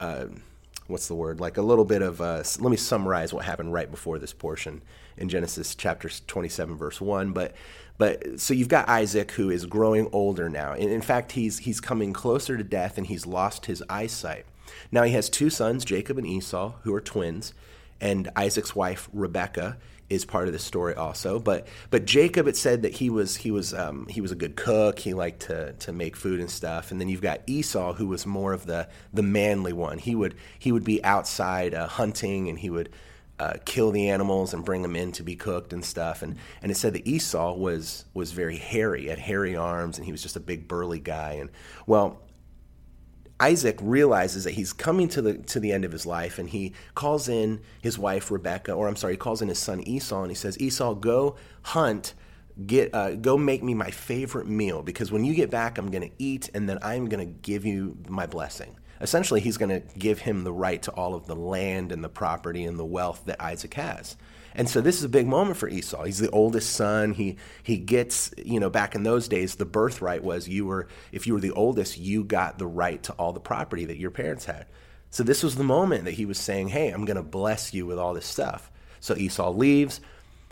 uh, 0.00 0.26
what's 0.86 1.06
the 1.06 1.14
word 1.14 1.38
like 1.38 1.58
a 1.58 1.62
little 1.62 1.84
bit 1.84 2.02
of 2.02 2.20
let 2.20 2.60
me 2.70 2.76
summarize 2.76 3.32
what 3.32 3.44
happened 3.44 3.72
right 3.72 3.90
before 3.90 4.18
this 4.18 4.32
portion 4.32 4.82
in 5.16 5.28
Genesis 5.28 5.74
chapter 5.74 6.08
27 6.08 6.76
verse 6.76 7.00
1 7.00 7.32
but 7.32 7.54
but 7.98 8.40
so 8.40 8.54
you've 8.54 8.68
got 8.68 8.88
Isaac 8.88 9.32
who 9.32 9.50
is 9.50 9.66
growing 9.66 10.08
older 10.12 10.48
now. 10.48 10.72
And 10.72 10.90
in 10.90 11.02
fact, 11.02 11.32
he's 11.32 11.58
he's 11.58 11.80
coming 11.80 12.12
closer 12.12 12.56
to 12.56 12.64
death 12.64 12.98
and 12.98 13.06
he's 13.06 13.26
lost 13.26 13.66
his 13.66 13.82
eyesight. 13.88 14.46
Now 14.90 15.02
he 15.02 15.12
has 15.12 15.28
two 15.28 15.50
sons, 15.50 15.84
Jacob 15.84 16.18
and 16.18 16.26
Esau, 16.26 16.74
who 16.82 16.94
are 16.94 17.00
twins, 17.00 17.54
and 18.00 18.30
Isaac's 18.36 18.74
wife 18.74 19.08
Rebecca 19.12 19.76
is 20.12 20.24
part 20.24 20.46
of 20.46 20.52
the 20.52 20.58
story 20.58 20.94
also. 20.94 21.38
But 21.38 21.66
but 21.90 22.04
Jacob, 22.04 22.46
it 22.46 22.56
said 22.56 22.82
that 22.82 22.92
he 22.92 23.10
was 23.10 23.36
he 23.36 23.50
was 23.50 23.72
um, 23.72 24.06
he 24.08 24.20
was 24.20 24.30
a 24.30 24.36
good 24.36 24.56
cook. 24.56 24.98
He 24.98 25.14
liked 25.14 25.42
to 25.42 25.72
to 25.72 25.92
make 25.92 26.16
food 26.16 26.40
and 26.40 26.50
stuff. 26.50 26.90
And 26.90 27.00
then 27.00 27.08
you've 27.08 27.22
got 27.22 27.40
Esau, 27.46 27.94
who 27.94 28.06
was 28.06 28.26
more 28.26 28.52
of 28.52 28.66
the 28.66 28.88
the 29.12 29.22
manly 29.22 29.72
one. 29.72 29.98
He 29.98 30.14
would 30.14 30.34
he 30.58 30.72
would 30.72 30.84
be 30.84 31.02
outside 31.04 31.74
uh, 31.74 31.86
hunting, 31.86 32.48
and 32.48 32.58
he 32.58 32.70
would 32.70 32.90
uh, 33.38 33.54
kill 33.64 33.90
the 33.90 34.08
animals 34.08 34.54
and 34.54 34.64
bring 34.64 34.82
them 34.82 34.94
in 34.94 35.12
to 35.12 35.22
be 35.22 35.34
cooked 35.34 35.72
and 35.72 35.84
stuff. 35.84 36.22
And 36.22 36.36
and 36.62 36.70
it 36.70 36.76
said 36.76 36.92
that 36.92 37.06
Esau 37.06 37.54
was 37.54 38.04
was 38.14 38.32
very 38.32 38.56
hairy, 38.56 39.06
had 39.06 39.18
hairy 39.18 39.56
arms, 39.56 39.98
and 39.98 40.04
he 40.04 40.12
was 40.12 40.22
just 40.22 40.36
a 40.36 40.40
big 40.40 40.68
burly 40.68 41.00
guy. 41.00 41.32
And 41.32 41.50
well, 41.86 42.20
Isaac 43.40 43.78
realizes 43.82 44.44
that 44.44 44.52
he's 44.52 44.72
coming 44.72 45.08
to 45.08 45.22
the 45.22 45.34
to 45.38 45.60
the 45.60 45.72
end 45.72 45.84
of 45.84 45.92
his 45.92 46.06
life, 46.06 46.38
and 46.38 46.48
he 46.48 46.72
calls 46.94 47.28
in 47.28 47.60
his 47.80 47.98
wife 47.98 48.30
Rebecca, 48.30 48.72
or 48.72 48.86
I'm 48.86 48.96
sorry, 48.96 49.14
he 49.14 49.18
calls 49.18 49.42
in 49.42 49.48
his 49.48 49.58
son 49.58 49.80
Esau, 49.80 50.22
and 50.22 50.30
he 50.30 50.36
says, 50.36 50.58
Esau, 50.60 50.94
go 50.94 51.36
hunt. 51.62 52.14
Get 52.66 52.94
uh, 52.94 53.14
go 53.14 53.38
make 53.38 53.62
me 53.62 53.72
my 53.72 53.90
favorite 53.90 54.46
meal 54.46 54.82
because 54.82 55.10
when 55.10 55.24
you 55.24 55.34
get 55.34 55.50
back, 55.50 55.78
I'm 55.78 55.90
going 55.90 56.06
to 56.06 56.14
eat 56.18 56.50
and 56.52 56.68
then 56.68 56.78
I'm 56.82 57.08
going 57.08 57.26
to 57.26 57.32
give 57.32 57.64
you 57.64 57.96
my 58.08 58.26
blessing 58.26 58.76
essentially 59.02 59.40
he's 59.40 59.58
going 59.58 59.68
to 59.68 59.98
give 59.98 60.20
him 60.20 60.44
the 60.44 60.52
right 60.52 60.80
to 60.82 60.92
all 60.92 61.14
of 61.14 61.26
the 61.26 61.36
land 61.36 61.92
and 61.92 62.02
the 62.02 62.08
property 62.08 62.64
and 62.64 62.78
the 62.78 62.84
wealth 62.84 63.22
that 63.26 63.40
Isaac 63.40 63.74
has. 63.74 64.16
And 64.54 64.68
so 64.68 64.80
this 64.80 64.98
is 64.98 65.04
a 65.04 65.08
big 65.08 65.26
moment 65.26 65.56
for 65.56 65.68
Esau. 65.68 66.04
He's 66.04 66.18
the 66.18 66.30
oldest 66.30 66.70
son. 66.70 67.14
He 67.14 67.36
he 67.62 67.78
gets, 67.78 68.32
you 68.36 68.60
know, 68.60 68.70
back 68.70 68.94
in 68.94 69.02
those 69.02 69.28
days 69.28 69.54
the 69.54 69.64
birthright 69.64 70.22
was 70.22 70.48
you 70.48 70.66
were 70.66 70.88
if 71.10 71.26
you 71.26 71.34
were 71.34 71.40
the 71.40 71.52
oldest, 71.52 71.98
you 71.98 72.22
got 72.22 72.58
the 72.58 72.66
right 72.66 73.02
to 73.04 73.12
all 73.14 73.32
the 73.32 73.40
property 73.40 73.84
that 73.86 73.98
your 73.98 74.10
parents 74.10 74.44
had. 74.44 74.66
So 75.10 75.22
this 75.22 75.42
was 75.42 75.56
the 75.56 75.64
moment 75.64 76.04
that 76.04 76.14
he 76.14 76.26
was 76.26 76.38
saying, 76.38 76.68
"Hey, 76.68 76.90
I'm 76.90 77.04
going 77.04 77.16
to 77.16 77.22
bless 77.22 77.72
you 77.72 77.86
with 77.86 77.98
all 77.98 78.14
this 78.14 78.26
stuff." 78.26 78.70
So 79.00 79.16
Esau 79.16 79.50
leaves. 79.50 80.00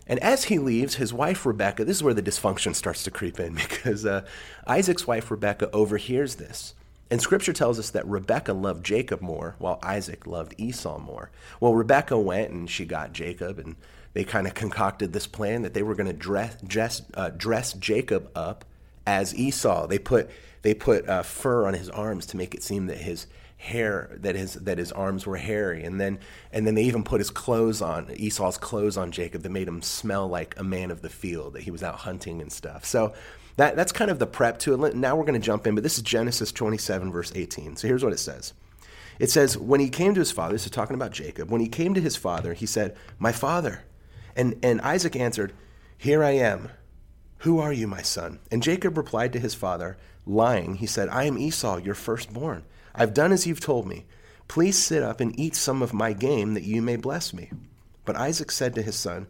And 0.06 0.18
as 0.20 0.44
he 0.44 0.58
leaves, 0.58 0.96
his 0.96 1.12
wife 1.12 1.46
Rebecca, 1.46 1.84
this 1.84 1.98
is 1.98 2.02
where 2.02 2.14
the 2.14 2.22
dysfunction 2.22 2.74
starts 2.74 3.04
to 3.04 3.12
creep 3.12 3.38
in 3.38 3.54
because 3.68 4.04
uh, 4.04 4.24
Isaac's 4.66 5.06
wife 5.06 5.30
Rebecca 5.30 5.70
overhears 5.72 6.36
this. 6.36 6.74
And 7.10 7.20
scripture 7.20 7.52
tells 7.52 7.78
us 7.78 7.90
that 7.90 8.06
Rebekah 8.06 8.52
loved 8.52 8.86
Jacob 8.86 9.20
more, 9.20 9.56
while 9.58 9.80
Isaac 9.82 10.26
loved 10.26 10.54
Esau 10.58 10.98
more. 10.98 11.30
Well, 11.58 11.74
Rebekah 11.74 12.18
went 12.18 12.52
and 12.52 12.70
she 12.70 12.84
got 12.84 13.12
Jacob, 13.12 13.58
and 13.58 13.76
they 14.12 14.24
kind 14.24 14.46
of 14.46 14.54
concocted 14.62 15.12
this 15.12 15.26
plan 15.26 15.62
that 15.62 15.74
they 15.74 15.82
were 15.82 15.94
going 15.94 16.06
to 16.06 16.12
dress, 16.12 16.56
dress, 16.62 17.02
uh, 17.14 17.30
dress 17.30 17.72
Jacob 17.72 18.30
up 18.34 18.64
as 19.06 19.34
Esau. 19.34 19.88
They 19.88 19.98
put, 19.98 20.30
they 20.62 20.74
put 20.74 21.08
uh, 21.08 21.22
fur 21.22 21.66
on 21.66 21.74
his 21.74 21.90
arms 21.90 22.26
to 22.26 22.36
make 22.36 22.54
it 22.54 22.62
seem 22.62 22.86
that 22.86 22.98
his, 22.98 23.26
hair 23.60 24.16
that 24.20 24.34
his 24.34 24.54
that 24.54 24.78
his 24.78 24.90
arms 24.90 25.26
were 25.26 25.36
hairy 25.36 25.84
and 25.84 26.00
then 26.00 26.18
and 26.50 26.66
then 26.66 26.74
they 26.74 26.82
even 26.84 27.04
put 27.04 27.20
his 27.20 27.28
clothes 27.28 27.82
on 27.82 28.10
Esau's 28.16 28.56
clothes 28.56 28.96
on 28.96 29.12
Jacob 29.12 29.42
that 29.42 29.50
made 29.50 29.68
him 29.68 29.82
smell 29.82 30.26
like 30.26 30.58
a 30.58 30.64
man 30.64 30.90
of 30.90 31.02
the 31.02 31.10
field 31.10 31.52
that 31.52 31.62
he 31.64 31.70
was 31.70 31.82
out 31.82 31.96
hunting 31.96 32.40
and 32.40 32.50
stuff 32.50 32.86
so 32.86 33.12
that 33.56 33.76
that's 33.76 33.92
kind 33.92 34.10
of 34.10 34.18
the 34.18 34.26
prep 34.26 34.58
to 34.60 34.84
it. 34.84 34.94
Now 34.94 35.16
we're 35.16 35.24
going 35.24 35.40
to 35.40 35.44
jump 35.44 35.66
in 35.66 35.74
but 35.74 35.82
this 35.82 35.96
is 35.96 36.02
Genesis 36.02 36.52
27 36.52 37.12
verse 37.12 37.32
18 37.34 37.76
so 37.76 37.88
here's 37.88 38.04
what 38.04 38.12
it 38.12 38.18
says. 38.18 38.52
It 39.18 39.30
says 39.30 39.56
when 39.58 39.80
he 39.80 39.90
came 39.90 40.14
to 40.14 40.20
his 40.20 40.32
father 40.32 40.52
this 40.52 40.64
is 40.64 40.70
talking 40.70 40.94
about 40.94 41.12
Jacob 41.12 41.50
when 41.50 41.60
he 41.60 41.68
came 41.68 41.94
to 41.94 42.00
his 42.00 42.16
father 42.16 42.54
he 42.54 42.66
said 42.66 42.96
my 43.18 43.32
father 43.32 43.84
and 44.36 44.56
and 44.62 44.80
Isaac 44.80 45.16
answered 45.16 45.52
here 45.96 46.24
I 46.24 46.30
am. 46.30 46.70
Who 47.38 47.58
are 47.58 47.72
you 47.72 47.86
my 47.86 48.02
son? 48.02 48.38
And 48.50 48.62
Jacob 48.62 48.96
replied 48.96 49.32
to 49.34 49.38
his 49.38 49.54
father 49.54 49.98
lying. 50.26 50.76
He 50.76 50.86
said 50.86 51.08
I 51.08 51.24
am 51.24 51.38
Esau 51.38 51.76
your 51.78 51.94
firstborn. 51.94 52.64
I've 52.94 53.14
done 53.14 53.32
as 53.32 53.46
you've 53.46 53.60
told 53.60 53.86
me. 53.86 54.06
Please 54.48 54.76
sit 54.76 55.02
up 55.02 55.20
and 55.20 55.38
eat 55.38 55.54
some 55.54 55.80
of 55.80 55.92
my 55.92 56.12
game 56.12 56.54
that 56.54 56.64
you 56.64 56.82
may 56.82 56.96
bless 56.96 57.32
me. 57.32 57.50
But 58.04 58.16
Isaac 58.16 58.50
said 58.50 58.74
to 58.74 58.82
his 58.82 58.96
son, 58.96 59.28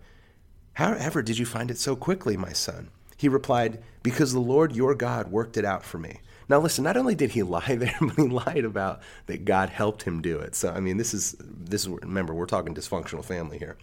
However 0.73 1.21
did 1.21 1.39
you 1.39 1.45
find 1.45 1.71
it 1.71 1.77
so 1.77 1.95
quickly, 1.95 2.39
my 2.39 2.53
son? 2.53 2.89
He 3.21 3.29
replied, 3.29 3.83
Because 4.03 4.33
the 4.33 4.41
Lord 4.41 4.75
your 4.75 4.95
God 4.95 5.31
worked 5.31 5.59
it 5.59 5.65
out 5.67 5.85
for 5.85 5.99
me. 5.99 6.21
Now 6.49 6.59
listen, 6.59 6.85
not 6.85 6.97
only 6.97 7.15
did 7.15 7.33
he 7.33 7.43
lie 7.59 7.77
there, 7.77 7.95
but 8.01 8.17
he 8.17 8.23
lied 8.23 8.65
about 8.65 9.03
that 9.27 9.45
God 9.45 9.69
helped 9.69 10.05
him 10.05 10.23
do 10.23 10.39
it. 10.39 10.55
So 10.55 10.71
I 10.71 10.81
mean, 10.81 10.97
this 10.97 11.13
is 11.13 11.37
this 11.39 11.83
is 11.83 11.89
remember, 11.89 12.33
we're 12.33 12.47
talking 12.47 12.75
dysfunctional 12.75 13.23
family 13.23 13.59
here. 13.59 13.77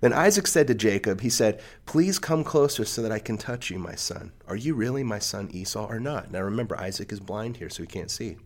Then 0.00 0.14
Isaac 0.14 0.46
said 0.46 0.66
to 0.68 0.74
Jacob, 0.74 1.20
he 1.20 1.28
said, 1.28 1.60
Please 1.84 2.18
come 2.18 2.42
closer 2.42 2.86
so 2.86 3.02
that 3.02 3.12
I 3.12 3.18
can 3.18 3.36
touch 3.36 3.68
you, 3.68 3.78
my 3.78 3.96
son. 3.96 4.32
Are 4.48 4.56
you 4.56 4.72
really 4.72 5.02
my 5.02 5.18
son 5.18 5.50
Esau 5.52 5.86
or 5.86 6.00
not? 6.00 6.30
Now 6.30 6.40
remember, 6.40 6.80
Isaac 6.80 7.12
is 7.12 7.20
blind 7.20 7.58
here, 7.58 7.68
so 7.68 7.82
he 7.82 7.86
can't 7.86 8.10
see. 8.10 8.38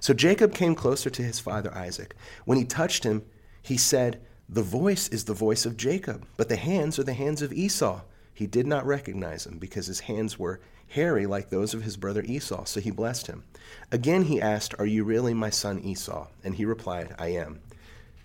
So 0.00 0.14
Jacob 0.14 0.54
came 0.54 0.74
closer 0.74 1.10
to 1.10 1.22
his 1.22 1.40
father 1.40 1.76
Isaac. 1.76 2.16
When 2.46 2.56
he 2.56 2.64
touched 2.64 3.04
him, 3.04 3.22
he 3.60 3.76
said, 3.76 4.22
The 4.48 4.62
voice 4.62 5.08
is 5.08 5.24
the 5.24 5.34
voice 5.34 5.66
of 5.66 5.76
Jacob, 5.76 6.26
but 6.38 6.48
the 6.48 6.56
hands 6.56 6.98
are 6.98 7.04
the 7.04 7.12
hands 7.12 7.42
of 7.42 7.52
Esau. 7.52 8.00
He 8.34 8.46
did 8.46 8.66
not 8.66 8.84
recognize 8.84 9.46
him 9.46 9.58
because 9.58 9.86
his 9.86 10.00
hands 10.00 10.38
were 10.38 10.60
hairy 10.88 11.26
like 11.26 11.48
those 11.48 11.72
of 11.72 11.82
his 11.82 11.96
brother 11.96 12.22
Esau, 12.22 12.64
so 12.64 12.80
he 12.80 12.90
blessed 12.90 13.28
him. 13.28 13.44
Again 13.90 14.24
he 14.24 14.40
asked, 14.40 14.74
Are 14.78 14.86
you 14.86 15.04
really 15.04 15.34
my 15.34 15.50
son 15.50 15.80
Esau? 15.80 16.26
And 16.42 16.54
he 16.54 16.64
replied, 16.64 17.14
I 17.18 17.28
am. 17.28 17.60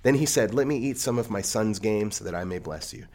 Then 0.03 0.15
he 0.15 0.25
said, 0.25 0.53
Let 0.53 0.67
me 0.67 0.77
eat 0.77 0.97
some 0.97 1.19
of 1.19 1.29
my 1.29 1.41
son's 1.41 1.79
game 1.79 2.11
so 2.11 2.23
that 2.23 2.35
I 2.35 2.43
may 2.43 2.59
bless 2.59 2.93
you. 2.93 3.05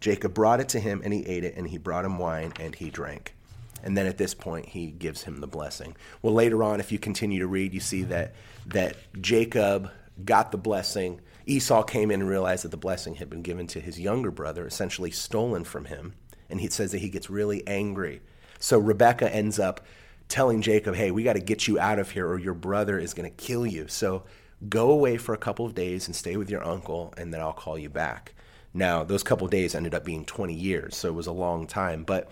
Jacob 0.00 0.32
brought 0.32 0.60
it 0.60 0.70
to 0.70 0.80
him, 0.80 1.02
and 1.04 1.12
he 1.12 1.26
ate 1.26 1.44
it, 1.44 1.56
and 1.56 1.68
he 1.68 1.76
brought 1.76 2.06
him 2.06 2.18
wine, 2.18 2.52
and 2.58 2.74
he 2.74 2.88
drank. 2.88 3.34
And 3.82 3.96
then 3.96 4.06
at 4.06 4.18
this 4.18 4.34
point, 4.34 4.66
he 4.66 4.90
gives 4.90 5.22
him 5.22 5.40
the 5.40 5.46
blessing. 5.46 5.96
Well, 6.22 6.34
later 6.34 6.62
on, 6.62 6.80
if 6.80 6.90
you 6.92 6.98
continue 6.98 7.40
to 7.40 7.46
read, 7.46 7.74
you 7.74 7.80
see 7.80 8.02
that, 8.04 8.34
that 8.66 8.96
Jacob 9.20 9.90
got 10.24 10.52
the 10.52 10.58
blessing. 10.58 11.20
Esau 11.46 11.82
came 11.82 12.10
in 12.10 12.20
and 12.20 12.30
realized 12.30 12.64
that 12.64 12.70
the 12.70 12.76
blessing 12.76 13.16
had 13.16 13.30
been 13.30 13.42
given 13.42 13.66
to 13.68 13.80
his 13.80 13.98
younger 13.98 14.30
brother, 14.30 14.66
essentially 14.66 15.10
stolen 15.10 15.64
from 15.64 15.86
him. 15.86 16.14
And 16.50 16.60
he 16.60 16.68
says 16.68 16.92
that 16.92 16.98
he 16.98 17.08
gets 17.08 17.30
really 17.30 17.66
angry. 17.66 18.20
So 18.58 18.78
Rebecca 18.78 19.32
ends 19.34 19.58
up 19.58 19.80
telling 20.28 20.62
Jacob, 20.62 20.94
hey, 20.94 21.10
we 21.10 21.22
got 21.22 21.34
to 21.34 21.40
get 21.40 21.66
you 21.66 21.78
out 21.78 21.98
of 21.98 22.10
here 22.10 22.26
or 22.26 22.38
your 22.38 22.54
brother 22.54 22.98
is 22.98 23.14
going 23.14 23.28
to 23.28 23.36
kill 23.36 23.66
you. 23.66 23.88
So 23.88 24.24
go 24.68 24.90
away 24.90 25.16
for 25.16 25.34
a 25.34 25.38
couple 25.38 25.66
of 25.66 25.74
days 25.74 26.06
and 26.06 26.14
stay 26.14 26.36
with 26.36 26.50
your 26.50 26.64
uncle, 26.64 27.14
and 27.16 27.32
then 27.32 27.40
I'll 27.40 27.52
call 27.52 27.78
you 27.78 27.88
back. 27.88 28.34
Now, 28.72 29.02
those 29.02 29.22
couple 29.22 29.46
of 29.46 29.50
days 29.50 29.74
ended 29.74 29.94
up 29.94 30.04
being 30.04 30.24
20 30.24 30.54
years, 30.54 30.96
so 30.96 31.08
it 31.08 31.14
was 31.14 31.26
a 31.26 31.32
long 31.32 31.66
time. 31.66 32.04
But 32.04 32.30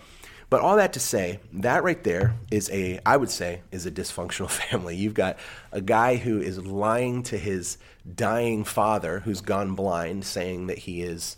but 0.49 0.61
all 0.61 0.77
that 0.77 0.93
to 0.93 0.99
say, 0.99 1.39
that 1.53 1.83
right 1.83 2.03
there 2.03 2.35
is 2.49 2.71
a, 2.71 2.99
I 3.05 3.17
would 3.17 3.29
say, 3.29 3.61
is 3.71 3.85
a 3.85 3.91
dysfunctional 3.91 4.49
family. 4.69 4.95
You've 4.95 5.13
got 5.13 5.37
a 5.71 5.81
guy 5.81 6.15
who 6.15 6.41
is 6.41 6.57
lying 6.65 7.21
to 7.23 7.37
his 7.37 7.77
dying 8.15 8.63
father 8.63 9.19
who's 9.19 9.41
gone 9.41 9.75
blind, 9.75 10.25
saying 10.25 10.67
that 10.67 10.79
he 10.79 11.03
is, 11.03 11.37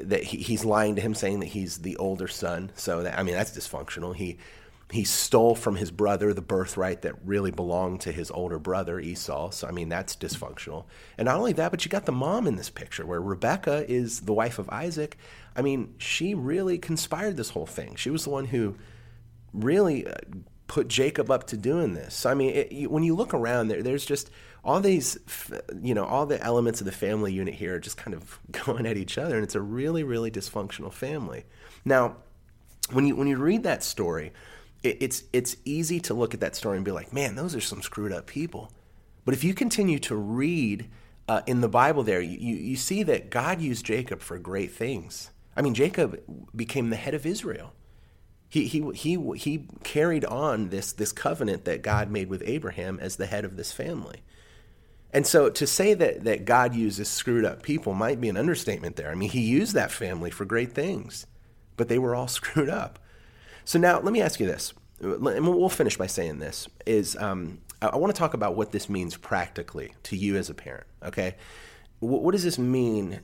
that 0.00 0.22
he, 0.22 0.38
he's 0.38 0.64
lying 0.64 0.96
to 0.96 1.02
him, 1.02 1.14
saying 1.14 1.40
that 1.40 1.46
he's 1.46 1.78
the 1.78 1.96
older 1.96 2.28
son. 2.28 2.70
So, 2.74 3.02
that, 3.02 3.18
I 3.18 3.22
mean, 3.22 3.34
that's 3.34 3.56
dysfunctional. 3.56 4.14
He, 4.14 4.38
he 4.90 5.02
stole 5.02 5.54
from 5.56 5.76
his 5.76 5.90
brother 5.90 6.32
the 6.32 6.42
birthright 6.42 7.02
that 7.02 7.14
really 7.24 7.50
belonged 7.50 8.02
to 8.02 8.12
his 8.12 8.30
older 8.30 8.58
brother 8.58 9.00
Esau. 9.00 9.50
So 9.50 9.66
I 9.66 9.72
mean 9.72 9.88
that's 9.88 10.14
dysfunctional. 10.14 10.84
And 11.18 11.26
not 11.26 11.36
only 11.36 11.52
that, 11.54 11.72
but 11.72 11.84
you 11.84 11.90
got 11.90 12.06
the 12.06 12.12
mom 12.12 12.46
in 12.46 12.56
this 12.56 12.70
picture 12.70 13.04
where 13.04 13.20
Rebecca 13.20 13.84
is 13.90 14.20
the 14.20 14.32
wife 14.32 14.58
of 14.58 14.70
Isaac. 14.70 15.18
I 15.56 15.62
mean, 15.62 15.94
she 15.98 16.34
really 16.34 16.78
conspired 16.78 17.36
this 17.36 17.50
whole 17.50 17.66
thing. 17.66 17.96
She 17.96 18.10
was 18.10 18.24
the 18.24 18.30
one 18.30 18.44
who 18.44 18.76
really 19.52 20.06
uh, 20.06 20.14
put 20.66 20.88
Jacob 20.88 21.30
up 21.30 21.46
to 21.48 21.56
doing 21.56 21.94
this. 21.94 22.26
I 22.26 22.34
mean, 22.34 22.54
it, 22.54 22.90
when 22.90 23.02
you 23.02 23.14
look 23.14 23.34
around 23.34 23.68
there, 23.68 23.82
there's 23.82 24.04
just 24.04 24.30
all 24.64 24.80
these, 24.80 25.16
you 25.80 25.94
know, 25.94 26.04
all 26.04 26.26
the 26.26 26.42
elements 26.42 26.80
of 26.80 26.86
the 26.86 26.92
family 26.92 27.32
unit 27.32 27.54
here 27.54 27.76
are 27.76 27.80
just 27.80 27.96
kind 27.96 28.14
of 28.14 28.38
going 28.50 28.86
at 28.86 28.96
each 28.96 29.18
other, 29.18 29.36
and 29.36 29.44
it's 29.44 29.54
a 29.54 29.60
really, 29.60 30.02
really 30.02 30.30
dysfunctional 30.30 30.92
family. 30.92 31.44
Now, 31.84 32.16
when 32.92 33.06
you 33.06 33.16
when 33.16 33.28
you 33.28 33.36
read 33.36 33.62
that 33.62 33.82
story, 33.82 34.32
it, 34.82 34.98
it's 35.00 35.24
it's 35.32 35.56
easy 35.64 36.00
to 36.00 36.14
look 36.14 36.34
at 36.34 36.40
that 36.40 36.56
story 36.56 36.76
and 36.76 36.84
be 36.84 36.92
like, 36.92 37.12
man, 37.12 37.36
those 37.36 37.54
are 37.54 37.60
some 37.60 37.82
screwed 37.82 38.12
up 38.12 38.26
people. 38.26 38.72
But 39.24 39.34
if 39.34 39.42
you 39.42 39.54
continue 39.54 39.98
to 40.00 40.14
read 40.14 40.88
uh, 41.28 41.42
in 41.46 41.60
the 41.60 41.68
Bible, 41.68 42.02
there 42.02 42.20
you, 42.20 42.38
you 42.38 42.76
see 42.76 43.02
that 43.04 43.30
God 43.30 43.60
used 43.60 43.84
Jacob 43.84 44.20
for 44.20 44.38
great 44.38 44.70
things. 44.72 45.30
I 45.56 45.62
mean, 45.62 45.74
Jacob 45.74 46.20
became 46.54 46.90
the 46.90 46.96
head 46.96 47.14
of 47.14 47.24
Israel. 47.24 47.72
He, 48.56 48.66
he, 48.66 48.90
he, 48.94 49.34
he 49.34 49.66
carried 49.84 50.24
on 50.24 50.70
this, 50.70 50.92
this 50.92 51.12
covenant 51.12 51.66
that 51.66 51.82
God 51.82 52.10
made 52.10 52.30
with 52.30 52.42
Abraham 52.46 52.98
as 53.00 53.16
the 53.16 53.26
head 53.26 53.44
of 53.44 53.58
this 53.58 53.70
family. 53.70 54.22
And 55.12 55.26
so 55.26 55.50
to 55.50 55.66
say 55.66 55.92
that, 55.92 56.24
that 56.24 56.46
God 56.46 56.74
uses 56.74 57.06
screwed 57.06 57.44
up 57.44 57.62
people 57.62 57.92
might 57.92 58.18
be 58.18 58.30
an 58.30 58.38
understatement 58.38 58.96
there. 58.96 59.10
I 59.10 59.14
mean, 59.14 59.28
he 59.28 59.42
used 59.42 59.74
that 59.74 59.92
family 59.92 60.30
for 60.30 60.46
great 60.46 60.72
things, 60.72 61.26
but 61.76 61.88
they 61.88 61.98
were 61.98 62.14
all 62.14 62.28
screwed 62.38 62.70
up. 62.70 62.98
So 63.66 63.78
now 63.78 64.00
let 64.00 64.10
me 64.10 64.22
ask 64.22 64.40
you 64.40 64.46
this, 64.46 64.72
and 65.02 65.46
we'll 65.46 65.68
finish 65.68 65.98
by 65.98 66.06
saying 66.06 66.38
this, 66.38 66.66
is 66.86 67.14
um, 67.16 67.58
I 67.82 67.96
want 67.96 68.14
to 68.14 68.18
talk 68.18 68.32
about 68.32 68.56
what 68.56 68.72
this 68.72 68.88
means 68.88 69.18
practically 69.18 69.92
to 70.04 70.16
you 70.16 70.36
as 70.36 70.48
a 70.48 70.54
parent, 70.54 70.86
okay? 71.04 71.36
What 71.98 72.32
does 72.32 72.44
this 72.44 72.58
mean 72.58 73.20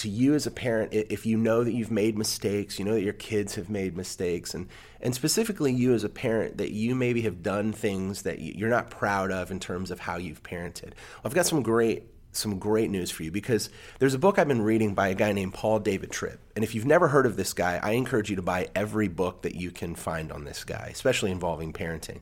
to 0.00 0.08
you 0.08 0.34
as 0.34 0.46
a 0.46 0.50
parent 0.50 0.92
if 0.92 1.26
you 1.26 1.36
know 1.36 1.64
that 1.64 1.72
you've 1.72 1.90
made 1.90 2.16
mistakes 2.16 2.78
you 2.78 2.84
know 2.84 2.92
that 2.92 3.02
your 3.02 3.12
kids 3.12 3.54
have 3.54 3.68
made 3.68 3.96
mistakes 3.96 4.54
and 4.54 4.68
and 5.02 5.14
specifically 5.14 5.72
you 5.72 5.94
as 5.94 6.04
a 6.04 6.08
parent 6.08 6.58
that 6.58 6.72
you 6.72 6.94
maybe 6.94 7.22
have 7.22 7.42
done 7.42 7.72
things 7.72 8.22
that 8.22 8.38
you're 8.40 8.68
not 8.68 8.90
proud 8.90 9.30
of 9.30 9.50
in 9.50 9.58
terms 9.58 9.90
of 9.90 10.00
how 10.00 10.16
you've 10.16 10.42
parented. 10.42 10.92
I've 11.24 11.34
got 11.34 11.46
some 11.46 11.62
great 11.62 12.09
some 12.32 12.58
great 12.58 12.90
news 12.90 13.10
for 13.10 13.22
you 13.22 13.30
because 13.30 13.70
there's 13.98 14.14
a 14.14 14.18
book 14.18 14.38
I've 14.38 14.48
been 14.48 14.62
reading 14.62 14.94
by 14.94 15.08
a 15.08 15.14
guy 15.14 15.32
named 15.32 15.54
Paul 15.54 15.80
David 15.80 16.10
Tripp. 16.10 16.40
And 16.54 16.64
if 16.64 16.74
you've 16.74 16.86
never 16.86 17.08
heard 17.08 17.26
of 17.26 17.36
this 17.36 17.52
guy, 17.52 17.80
I 17.82 17.92
encourage 17.92 18.30
you 18.30 18.36
to 18.36 18.42
buy 18.42 18.68
every 18.74 19.08
book 19.08 19.42
that 19.42 19.54
you 19.54 19.70
can 19.70 19.94
find 19.94 20.30
on 20.30 20.44
this 20.44 20.64
guy, 20.64 20.88
especially 20.92 21.30
involving 21.30 21.72
parenting. 21.72 22.20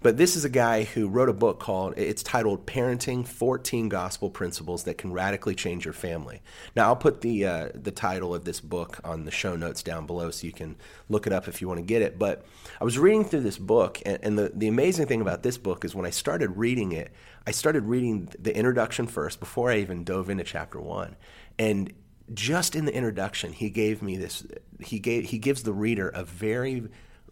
But 0.00 0.16
this 0.16 0.36
is 0.36 0.44
a 0.44 0.48
guy 0.48 0.84
who 0.84 1.08
wrote 1.08 1.28
a 1.28 1.32
book 1.32 1.58
called, 1.58 1.94
it's 1.96 2.22
titled 2.22 2.66
Parenting 2.66 3.26
14 3.26 3.88
Gospel 3.88 4.30
Principles 4.30 4.84
That 4.84 4.96
Can 4.96 5.12
Radically 5.12 5.56
Change 5.56 5.84
Your 5.84 5.94
Family. 5.94 6.40
Now, 6.76 6.84
I'll 6.86 6.96
put 6.96 7.20
the, 7.20 7.44
uh, 7.44 7.68
the 7.74 7.90
title 7.90 8.32
of 8.32 8.44
this 8.44 8.60
book 8.60 9.00
on 9.02 9.24
the 9.24 9.32
show 9.32 9.56
notes 9.56 9.82
down 9.82 10.06
below 10.06 10.30
so 10.30 10.46
you 10.46 10.52
can 10.52 10.76
look 11.08 11.26
it 11.26 11.32
up 11.32 11.48
if 11.48 11.60
you 11.60 11.66
want 11.66 11.78
to 11.78 11.84
get 11.84 12.02
it. 12.02 12.16
But 12.16 12.46
I 12.80 12.84
was 12.84 12.96
reading 12.96 13.24
through 13.24 13.40
this 13.40 13.58
book, 13.58 14.00
and, 14.06 14.20
and 14.22 14.38
the, 14.38 14.52
the 14.54 14.68
amazing 14.68 15.06
thing 15.06 15.20
about 15.20 15.42
this 15.42 15.58
book 15.58 15.84
is 15.84 15.96
when 15.96 16.06
I 16.06 16.10
started 16.10 16.56
reading 16.56 16.92
it, 16.92 17.10
I 17.46 17.50
started 17.50 17.84
reading 17.84 18.28
the 18.38 18.54
introduction 18.54 19.06
first 19.06 19.40
before 19.40 19.70
I 19.70 19.78
even 19.78 20.04
dove 20.04 20.30
into 20.30 20.44
chapter 20.44 20.80
one. 20.80 21.16
And 21.58 21.92
just 22.34 22.76
in 22.76 22.84
the 22.84 22.94
introduction, 22.94 23.52
he 23.52 23.70
gave 23.70 24.02
me 24.02 24.16
this, 24.16 24.46
he, 24.80 24.98
gave, 24.98 25.24
he 25.24 25.38
gives 25.38 25.62
the 25.62 25.72
reader 25.72 26.08
a 26.08 26.24
very, 26.24 26.88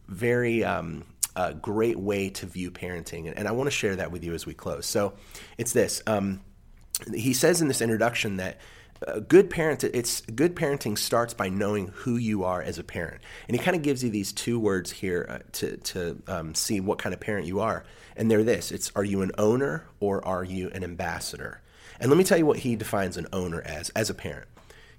very, 0.09 0.65
um, 0.65 1.05
great 1.61 1.99
way 1.99 2.31
to 2.31 2.47
view 2.47 2.71
parenting. 2.71 3.31
And 3.37 3.47
I 3.47 3.53
want 3.53 3.67
to 3.67 3.71
share 3.71 3.97
that 3.97 4.11
with 4.11 4.25
you 4.25 4.33
as 4.33 4.47
we 4.47 4.55
close. 4.55 4.87
So 4.87 5.15
it's 5.59 5.75
this. 5.75 6.03
Um, 6.07 6.41
he 7.15 7.35
says 7.35 7.61
in 7.61 7.69
this 7.69 7.83
introduction 7.83 8.39
that 8.39 8.59
uh, 9.07 9.21
good 9.21 9.51
parent 9.51 9.85
it's 9.85 10.21
good 10.23 10.55
parenting 10.55 10.97
starts 10.97 11.35
by 11.35 11.49
knowing 11.49 11.89
who 11.89 12.17
you 12.17 12.45
are 12.45 12.63
as 12.63 12.79
a 12.79 12.85
parent 12.85 13.21
and 13.49 13.57
he 13.57 13.63
kind 13.63 13.77
of 13.77 13.83
gives 13.83 14.03
you 14.03 14.11
these 14.11 14.33
two 14.33 14.59
words 14.59 14.91
here 14.91 15.27
uh, 15.29 15.39
to, 15.53 15.77
to 15.79 16.23
um, 16.29 16.55
see 16.55 16.81
what 16.81 16.99
kind 16.99 17.13
of 17.13 17.21
parent 17.21 17.47
you 17.47 17.61
are 17.61 17.85
and 18.17 18.31
they're 18.31 18.45
this 18.45 18.71
it's 18.71 18.91
are 18.95 19.05
you 19.05 19.23
an 19.23 19.31
owner 19.39 19.85
or 20.01 20.25
are 20.25 20.45
you 20.45 20.71
an 20.71 20.85
ambassador 20.85 21.61
and 22.01 22.11
let 22.11 22.19
me 22.19 22.25
tell 22.25 22.39
you 22.39 22.47
what 22.47 22.59
he 22.59 22.77
defines 22.77 23.17
an 23.17 23.27
owner 23.33 23.63
as 23.63 23.91
as 23.91 24.11
a 24.11 24.15
parent 24.15 24.47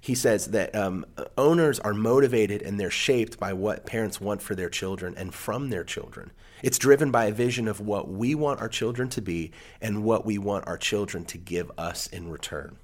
he 0.00 0.14
says 0.14 0.46
that 0.46 0.74
um, 0.74 1.04
owners 1.36 1.80
are 1.80 1.94
motivated 1.94 2.62
and 2.62 2.78
they're 2.78 2.90
shaped 2.90 3.38
by 3.38 3.52
what 3.52 3.86
parents 3.86 4.20
want 4.20 4.40
for 4.40 4.54
their 4.54 4.70
children 4.70 5.14
and 5.16 5.34
from 5.34 5.70
their 5.70 5.84
children. 5.84 6.30
It's 6.62 6.78
driven 6.78 7.10
by 7.10 7.26
a 7.26 7.32
vision 7.32 7.68
of 7.68 7.80
what 7.80 8.08
we 8.08 8.34
want 8.34 8.60
our 8.60 8.68
children 8.68 9.08
to 9.10 9.20
be 9.20 9.52
and 9.80 10.04
what 10.04 10.24
we 10.24 10.38
want 10.38 10.66
our 10.66 10.78
children 10.78 11.24
to 11.26 11.38
give 11.38 11.70
us 11.76 12.06
in 12.06 12.30
return. 12.30 12.78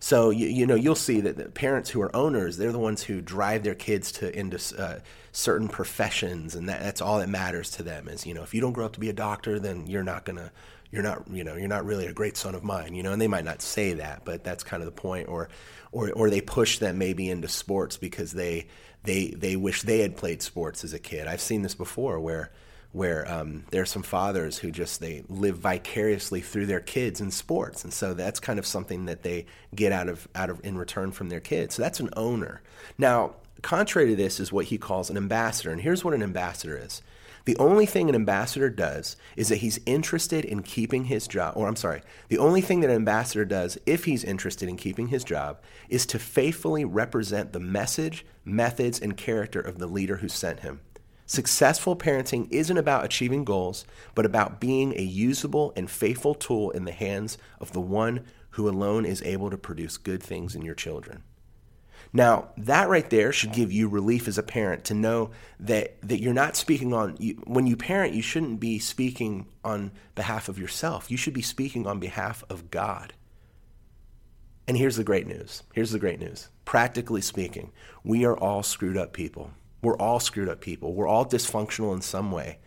So 0.00 0.30
you, 0.30 0.46
you 0.48 0.66
know 0.66 0.74
you'll 0.74 0.94
see 0.94 1.20
that 1.20 1.36
the 1.36 1.48
parents 1.48 1.90
who 1.90 2.00
are 2.00 2.14
owners, 2.14 2.56
they're 2.56 2.72
the 2.72 2.78
ones 2.78 3.02
who 3.02 3.20
drive 3.20 3.64
their 3.64 3.74
kids 3.74 4.12
to 4.12 4.36
into 4.36 4.58
uh, 4.80 5.00
certain 5.32 5.68
professions, 5.68 6.54
and 6.54 6.68
that, 6.68 6.80
that's 6.80 7.00
all 7.00 7.18
that 7.18 7.28
matters 7.28 7.70
to 7.72 7.82
them. 7.82 8.08
Is 8.08 8.26
you 8.26 8.34
know 8.34 8.42
if 8.42 8.54
you 8.54 8.60
don't 8.60 8.72
grow 8.72 8.86
up 8.86 8.92
to 8.94 9.00
be 9.00 9.08
a 9.08 9.14
doctor, 9.14 9.58
then 9.58 9.86
you're 9.86 10.04
not 10.04 10.24
gonna 10.24 10.52
you're 10.90 11.02
not 11.02 11.24
you 11.30 11.44
know 11.44 11.56
you're 11.56 11.68
not 11.68 11.84
really 11.84 12.06
a 12.06 12.12
great 12.12 12.36
son 12.36 12.54
of 12.54 12.64
mine 12.64 12.94
you 12.94 13.02
know 13.02 13.12
and 13.12 13.20
they 13.20 13.28
might 13.28 13.44
not 13.44 13.60
say 13.60 13.94
that 13.94 14.24
but 14.24 14.42
that's 14.42 14.64
kind 14.64 14.82
of 14.82 14.86
the 14.86 15.00
point 15.00 15.28
or 15.28 15.48
or 15.92 16.10
or 16.12 16.30
they 16.30 16.40
push 16.40 16.78
them 16.78 16.98
maybe 16.98 17.28
into 17.28 17.48
sports 17.48 17.96
because 17.96 18.32
they 18.32 18.66
they 19.04 19.28
they 19.28 19.56
wish 19.56 19.82
they 19.82 20.00
had 20.00 20.16
played 20.16 20.40
sports 20.40 20.84
as 20.84 20.94
a 20.94 20.98
kid 20.98 21.26
i've 21.26 21.40
seen 21.40 21.62
this 21.62 21.74
before 21.74 22.18
where 22.20 22.50
where 22.98 23.30
um, 23.30 23.62
there 23.70 23.80
are 23.80 23.86
some 23.86 24.02
fathers 24.02 24.58
who 24.58 24.72
just 24.72 25.00
they 25.00 25.22
live 25.28 25.56
vicariously 25.58 26.40
through 26.40 26.66
their 26.66 26.80
kids 26.80 27.20
in 27.20 27.30
sports. 27.30 27.84
And 27.84 27.92
so 27.92 28.12
that's 28.12 28.40
kind 28.40 28.58
of 28.58 28.66
something 28.66 29.04
that 29.04 29.22
they 29.22 29.46
get 29.72 29.92
out 29.92 30.08
of 30.08 30.26
out 30.34 30.50
of 30.50 30.60
in 30.64 30.76
return 30.76 31.12
from 31.12 31.28
their 31.28 31.38
kids. 31.38 31.76
So 31.76 31.82
that's 31.82 32.00
an 32.00 32.10
owner. 32.16 32.60
Now 32.98 33.36
contrary 33.62 34.08
to 34.08 34.16
this 34.16 34.40
is 34.40 34.52
what 34.52 34.66
he 34.66 34.78
calls 34.78 35.10
an 35.10 35.16
ambassador. 35.16 35.70
And 35.70 35.80
here's 35.80 36.04
what 36.04 36.12
an 36.12 36.24
ambassador 36.24 36.76
is. 36.76 37.00
The 37.44 37.56
only 37.56 37.86
thing 37.86 38.08
an 38.08 38.14
ambassador 38.14 38.68
does 38.68 39.16
is 39.36 39.48
that 39.48 39.56
he's 39.56 39.80
interested 39.86 40.44
in 40.44 40.62
keeping 40.62 41.04
his 41.04 41.26
job, 41.26 41.54
or 41.56 41.66
I'm 41.66 41.76
sorry, 41.76 42.02
the 42.28 42.38
only 42.38 42.60
thing 42.60 42.80
that 42.80 42.90
an 42.90 42.96
ambassador 42.96 43.44
does 43.44 43.78
if 43.86 44.04
he's 44.04 44.22
interested 44.24 44.68
in 44.68 44.76
keeping 44.76 45.08
his 45.08 45.24
job 45.24 45.62
is 45.88 46.04
to 46.06 46.18
faithfully 46.18 46.84
represent 46.84 47.52
the 47.52 47.60
message, 47.60 48.26
methods, 48.44 49.00
and 49.00 49.16
character 49.16 49.60
of 49.60 49.78
the 49.78 49.86
leader 49.86 50.16
who 50.16 50.28
sent 50.28 50.60
him. 50.60 50.80
Successful 51.28 51.94
parenting 51.94 52.48
isn't 52.50 52.78
about 52.78 53.04
achieving 53.04 53.44
goals, 53.44 53.84
but 54.14 54.24
about 54.24 54.60
being 54.60 54.94
a 54.94 55.02
usable 55.02 55.74
and 55.76 55.90
faithful 55.90 56.34
tool 56.34 56.70
in 56.70 56.86
the 56.86 56.90
hands 56.90 57.36
of 57.60 57.72
the 57.72 57.82
one 57.82 58.24
who 58.52 58.66
alone 58.66 59.04
is 59.04 59.20
able 59.22 59.50
to 59.50 59.58
produce 59.58 59.98
good 59.98 60.22
things 60.22 60.56
in 60.56 60.62
your 60.62 60.74
children. 60.74 61.22
Now, 62.14 62.48
that 62.56 62.88
right 62.88 63.08
there 63.10 63.30
should 63.30 63.52
give 63.52 63.70
you 63.70 63.88
relief 63.88 64.26
as 64.26 64.38
a 64.38 64.42
parent 64.42 64.84
to 64.84 64.94
know 64.94 65.30
that, 65.60 66.00
that 66.00 66.22
you're 66.22 66.32
not 66.32 66.56
speaking 66.56 66.94
on, 66.94 67.14
you, 67.18 67.34
when 67.44 67.66
you 67.66 67.76
parent, 67.76 68.14
you 68.14 68.22
shouldn't 68.22 68.58
be 68.58 68.78
speaking 68.78 69.48
on 69.62 69.92
behalf 70.14 70.48
of 70.48 70.58
yourself. 70.58 71.10
You 71.10 71.18
should 71.18 71.34
be 71.34 71.42
speaking 71.42 71.86
on 71.86 72.00
behalf 72.00 72.42
of 72.48 72.70
God. 72.70 73.12
And 74.66 74.78
here's 74.78 74.96
the 74.96 75.04
great 75.04 75.26
news. 75.26 75.62
Here's 75.74 75.92
the 75.92 75.98
great 75.98 76.20
news. 76.20 76.48
Practically 76.64 77.20
speaking, 77.20 77.70
we 78.02 78.24
are 78.24 78.38
all 78.38 78.62
screwed 78.62 78.96
up 78.96 79.12
people. 79.12 79.50
We're 79.82 79.96
all 79.96 80.20
screwed 80.20 80.48
up 80.48 80.60
people. 80.60 80.94
We're 80.94 81.06
all 81.06 81.24
dysfunctional 81.24 81.94
in 81.94 82.00
some 82.02 82.32
way. 82.32 82.58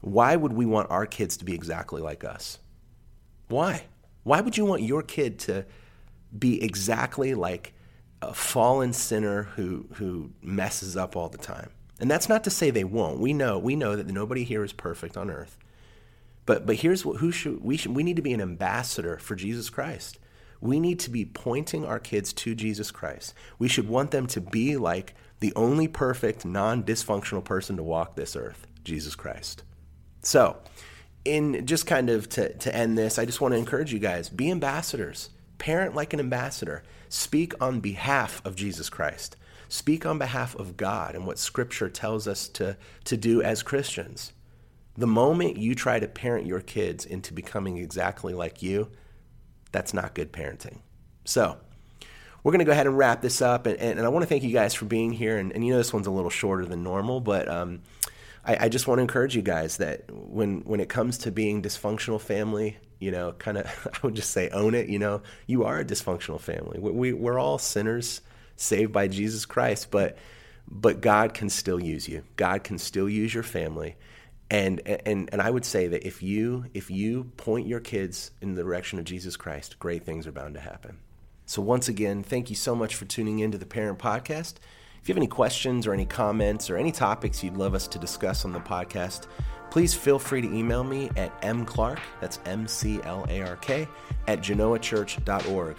Why 0.00 0.36
would 0.36 0.52
we 0.52 0.66
want 0.66 0.90
our 0.90 1.06
kids 1.06 1.36
to 1.38 1.44
be 1.44 1.54
exactly 1.54 2.00
like 2.00 2.24
us? 2.24 2.58
Why? 3.48 3.84
Why 4.24 4.40
would 4.40 4.56
you 4.56 4.64
want 4.64 4.82
your 4.82 5.02
kid 5.02 5.38
to 5.40 5.64
be 6.36 6.62
exactly 6.62 7.34
like 7.34 7.72
a 8.22 8.34
fallen 8.34 8.92
sinner 8.92 9.44
who 9.56 9.86
who 9.94 10.30
messes 10.42 10.96
up 10.96 11.16
all 11.16 11.28
the 11.28 11.38
time. 11.38 11.70
And 11.98 12.10
that's 12.10 12.28
not 12.28 12.44
to 12.44 12.50
say 12.50 12.70
they 12.70 12.84
won't. 12.84 13.20
We 13.20 13.32
know 13.32 13.58
we 13.58 13.76
know 13.76 13.96
that 13.96 14.06
nobody 14.06 14.44
here 14.44 14.64
is 14.64 14.72
perfect 14.72 15.16
on 15.16 15.30
earth. 15.30 15.58
But 16.44 16.66
but 16.66 16.76
here's 16.76 17.04
what 17.04 17.18
who 17.18 17.30
should 17.30 17.62
we 17.62 17.76
should 17.76 17.94
we 17.94 18.02
need 18.02 18.16
to 18.16 18.22
be 18.22 18.32
an 18.32 18.40
ambassador 18.40 19.18
for 19.18 19.34
Jesus 19.34 19.70
Christ. 19.70 20.18
We 20.60 20.80
need 20.80 20.98
to 21.00 21.10
be 21.10 21.24
pointing 21.24 21.84
our 21.84 21.98
kids 21.98 22.32
to 22.34 22.54
Jesus 22.54 22.90
Christ. 22.90 23.34
We 23.58 23.68
should 23.68 23.88
want 23.88 24.10
them 24.10 24.26
to 24.28 24.40
be 24.40 24.76
like 24.76 25.14
the 25.40 25.52
only 25.54 25.88
perfect, 25.88 26.44
non-dysfunctional 26.44 27.44
person 27.44 27.76
to 27.76 27.82
walk 27.82 28.16
this 28.16 28.36
earth, 28.36 28.66
Jesus 28.84 29.14
Christ. 29.14 29.62
So, 30.22 30.56
in 31.24 31.66
just 31.66 31.86
kind 31.86 32.08
of 32.08 32.28
to, 32.30 32.52
to 32.54 32.74
end 32.74 32.96
this, 32.96 33.18
I 33.18 33.26
just 33.26 33.40
want 33.40 33.52
to 33.52 33.58
encourage 33.58 33.92
you 33.92 33.98
guys 33.98 34.28
be 34.28 34.50
ambassadors. 34.50 35.30
Parent 35.58 35.94
like 35.94 36.12
an 36.12 36.20
ambassador. 36.20 36.82
Speak 37.08 37.54
on 37.60 37.80
behalf 37.80 38.42
of 38.44 38.56
Jesus 38.56 38.88
Christ. 38.88 39.36
Speak 39.68 40.06
on 40.06 40.18
behalf 40.18 40.54
of 40.56 40.76
God 40.76 41.14
and 41.14 41.26
what 41.26 41.38
Scripture 41.38 41.88
tells 41.88 42.28
us 42.28 42.48
to, 42.50 42.76
to 43.04 43.16
do 43.16 43.42
as 43.42 43.62
Christians. 43.62 44.32
The 44.96 45.06
moment 45.06 45.56
you 45.58 45.74
try 45.74 45.98
to 45.98 46.08
parent 46.08 46.46
your 46.46 46.60
kids 46.60 47.04
into 47.04 47.34
becoming 47.34 47.76
exactly 47.76 48.32
like 48.32 48.62
you, 48.62 48.88
that's 49.76 49.92
not 49.92 50.14
good 50.14 50.32
parenting. 50.32 50.78
So, 51.24 51.58
we're 52.42 52.52
going 52.52 52.60
to 52.60 52.64
go 52.64 52.72
ahead 52.72 52.86
and 52.86 52.96
wrap 52.96 53.22
this 53.22 53.42
up. 53.42 53.66
And, 53.66 53.76
and, 53.78 53.98
and 53.98 54.06
I 54.06 54.08
want 54.08 54.22
to 54.22 54.28
thank 54.28 54.44
you 54.44 54.52
guys 54.52 54.72
for 54.72 54.84
being 54.84 55.12
here. 55.12 55.36
And, 55.36 55.50
and, 55.52 55.66
you 55.66 55.72
know, 55.72 55.78
this 55.78 55.92
one's 55.92 56.06
a 56.06 56.12
little 56.12 56.30
shorter 56.30 56.64
than 56.64 56.84
normal, 56.84 57.18
but 57.18 57.48
um, 57.48 57.82
I, 58.44 58.66
I, 58.66 58.68
just 58.68 58.86
want 58.86 58.98
to 58.98 59.02
encourage 59.02 59.34
you 59.34 59.42
guys 59.42 59.78
that 59.78 60.08
when, 60.12 60.60
when 60.60 60.78
it 60.78 60.88
comes 60.88 61.18
to 61.18 61.32
being 61.32 61.60
dysfunctional 61.60 62.20
family, 62.20 62.76
you 63.00 63.10
know, 63.10 63.32
kind 63.32 63.58
of, 63.58 63.88
I 63.92 63.98
would 64.06 64.14
just 64.14 64.30
say 64.30 64.48
own 64.50 64.76
it. 64.76 64.88
You 64.88 65.00
know, 65.00 65.22
you 65.48 65.64
are 65.64 65.80
a 65.80 65.84
dysfunctional 65.84 66.40
family. 66.40 66.78
We, 66.78 66.90
we, 66.92 67.12
we're 67.12 67.38
all 67.38 67.58
sinners 67.58 68.20
saved 68.54 68.92
by 68.92 69.08
Jesus 69.08 69.44
Christ, 69.44 69.90
but, 69.90 70.16
but 70.68 71.00
God 71.00 71.34
can 71.34 71.50
still 71.50 71.82
use 71.82 72.08
you. 72.08 72.22
God 72.36 72.62
can 72.62 72.78
still 72.78 73.08
use 73.08 73.34
your 73.34 73.42
family. 73.42 73.96
And, 74.50 74.80
and, 74.86 75.28
and 75.32 75.42
I 75.42 75.50
would 75.50 75.64
say 75.64 75.88
that 75.88 76.06
if 76.06 76.22
you, 76.22 76.66
if 76.72 76.90
you 76.90 77.24
point 77.36 77.66
your 77.66 77.80
kids 77.80 78.30
in 78.40 78.54
the 78.54 78.62
direction 78.62 78.98
of 78.98 79.04
Jesus 79.04 79.36
Christ, 79.36 79.78
great 79.78 80.04
things 80.04 80.26
are 80.26 80.32
bound 80.32 80.54
to 80.54 80.60
happen. 80.60 80.98
So 81.46 81.62
once 81.62 81.88
again, 81.88 82.22
thank 82.22 82.50
you 82.50 82.56
so 82.56 82.74
much 82.74 82.94
for 82.94 83.04
tuning 83.04 83.40
in 83.40 83.52
to 83.52 83.58
the 83.58 83.66
Parent 83.66 83.98
Podcast. 83.98 84.54
If 85.00 85.08
you 85.08 85.12
have 85.12 85.18
any 85.18 85.28
questions 85.28 85.86
or 85.86 85.92
any 85.92 86.06
comments 86.06 86.68
or 86.70 86.76
any 86.76 86.90
topics 86.90 87.42
you'd 87.42 87.56
love 87.56 87.74
us 87.74 87.86
to 87.88 87.98
discuss 87.98 88.44
on 88.44 88.52
the 88.52 88.60
podcast, 88.60 89.26
please 89.70 89.94
feel 89.94 90.18
free 90.18 90.40
to 90.40 90.48
email 90.52 90.82
me 90.82 91.10
at 91.16 91.40
mclark, 91.42 91.98
that's 92.20 92.40
M-C-L-A-R-K, 92.44 93.88
at 94.26 94.40
genoachurch.org. 94.40 95.76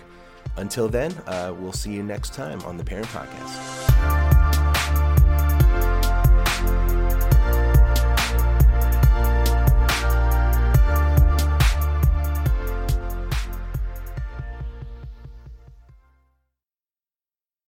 Until 0.55 0.87
then, 0.87 1.13
uh, 1.27 1.53
we'll 1.57 1.73
see 1.73 1.91
you 1.91 2.03
next 2.03 2.33
time 2.33 2.61
on 2.61 2.77
the 2.77 2.83
Parent 2.83 3.07
Podcast. 3.07 4.16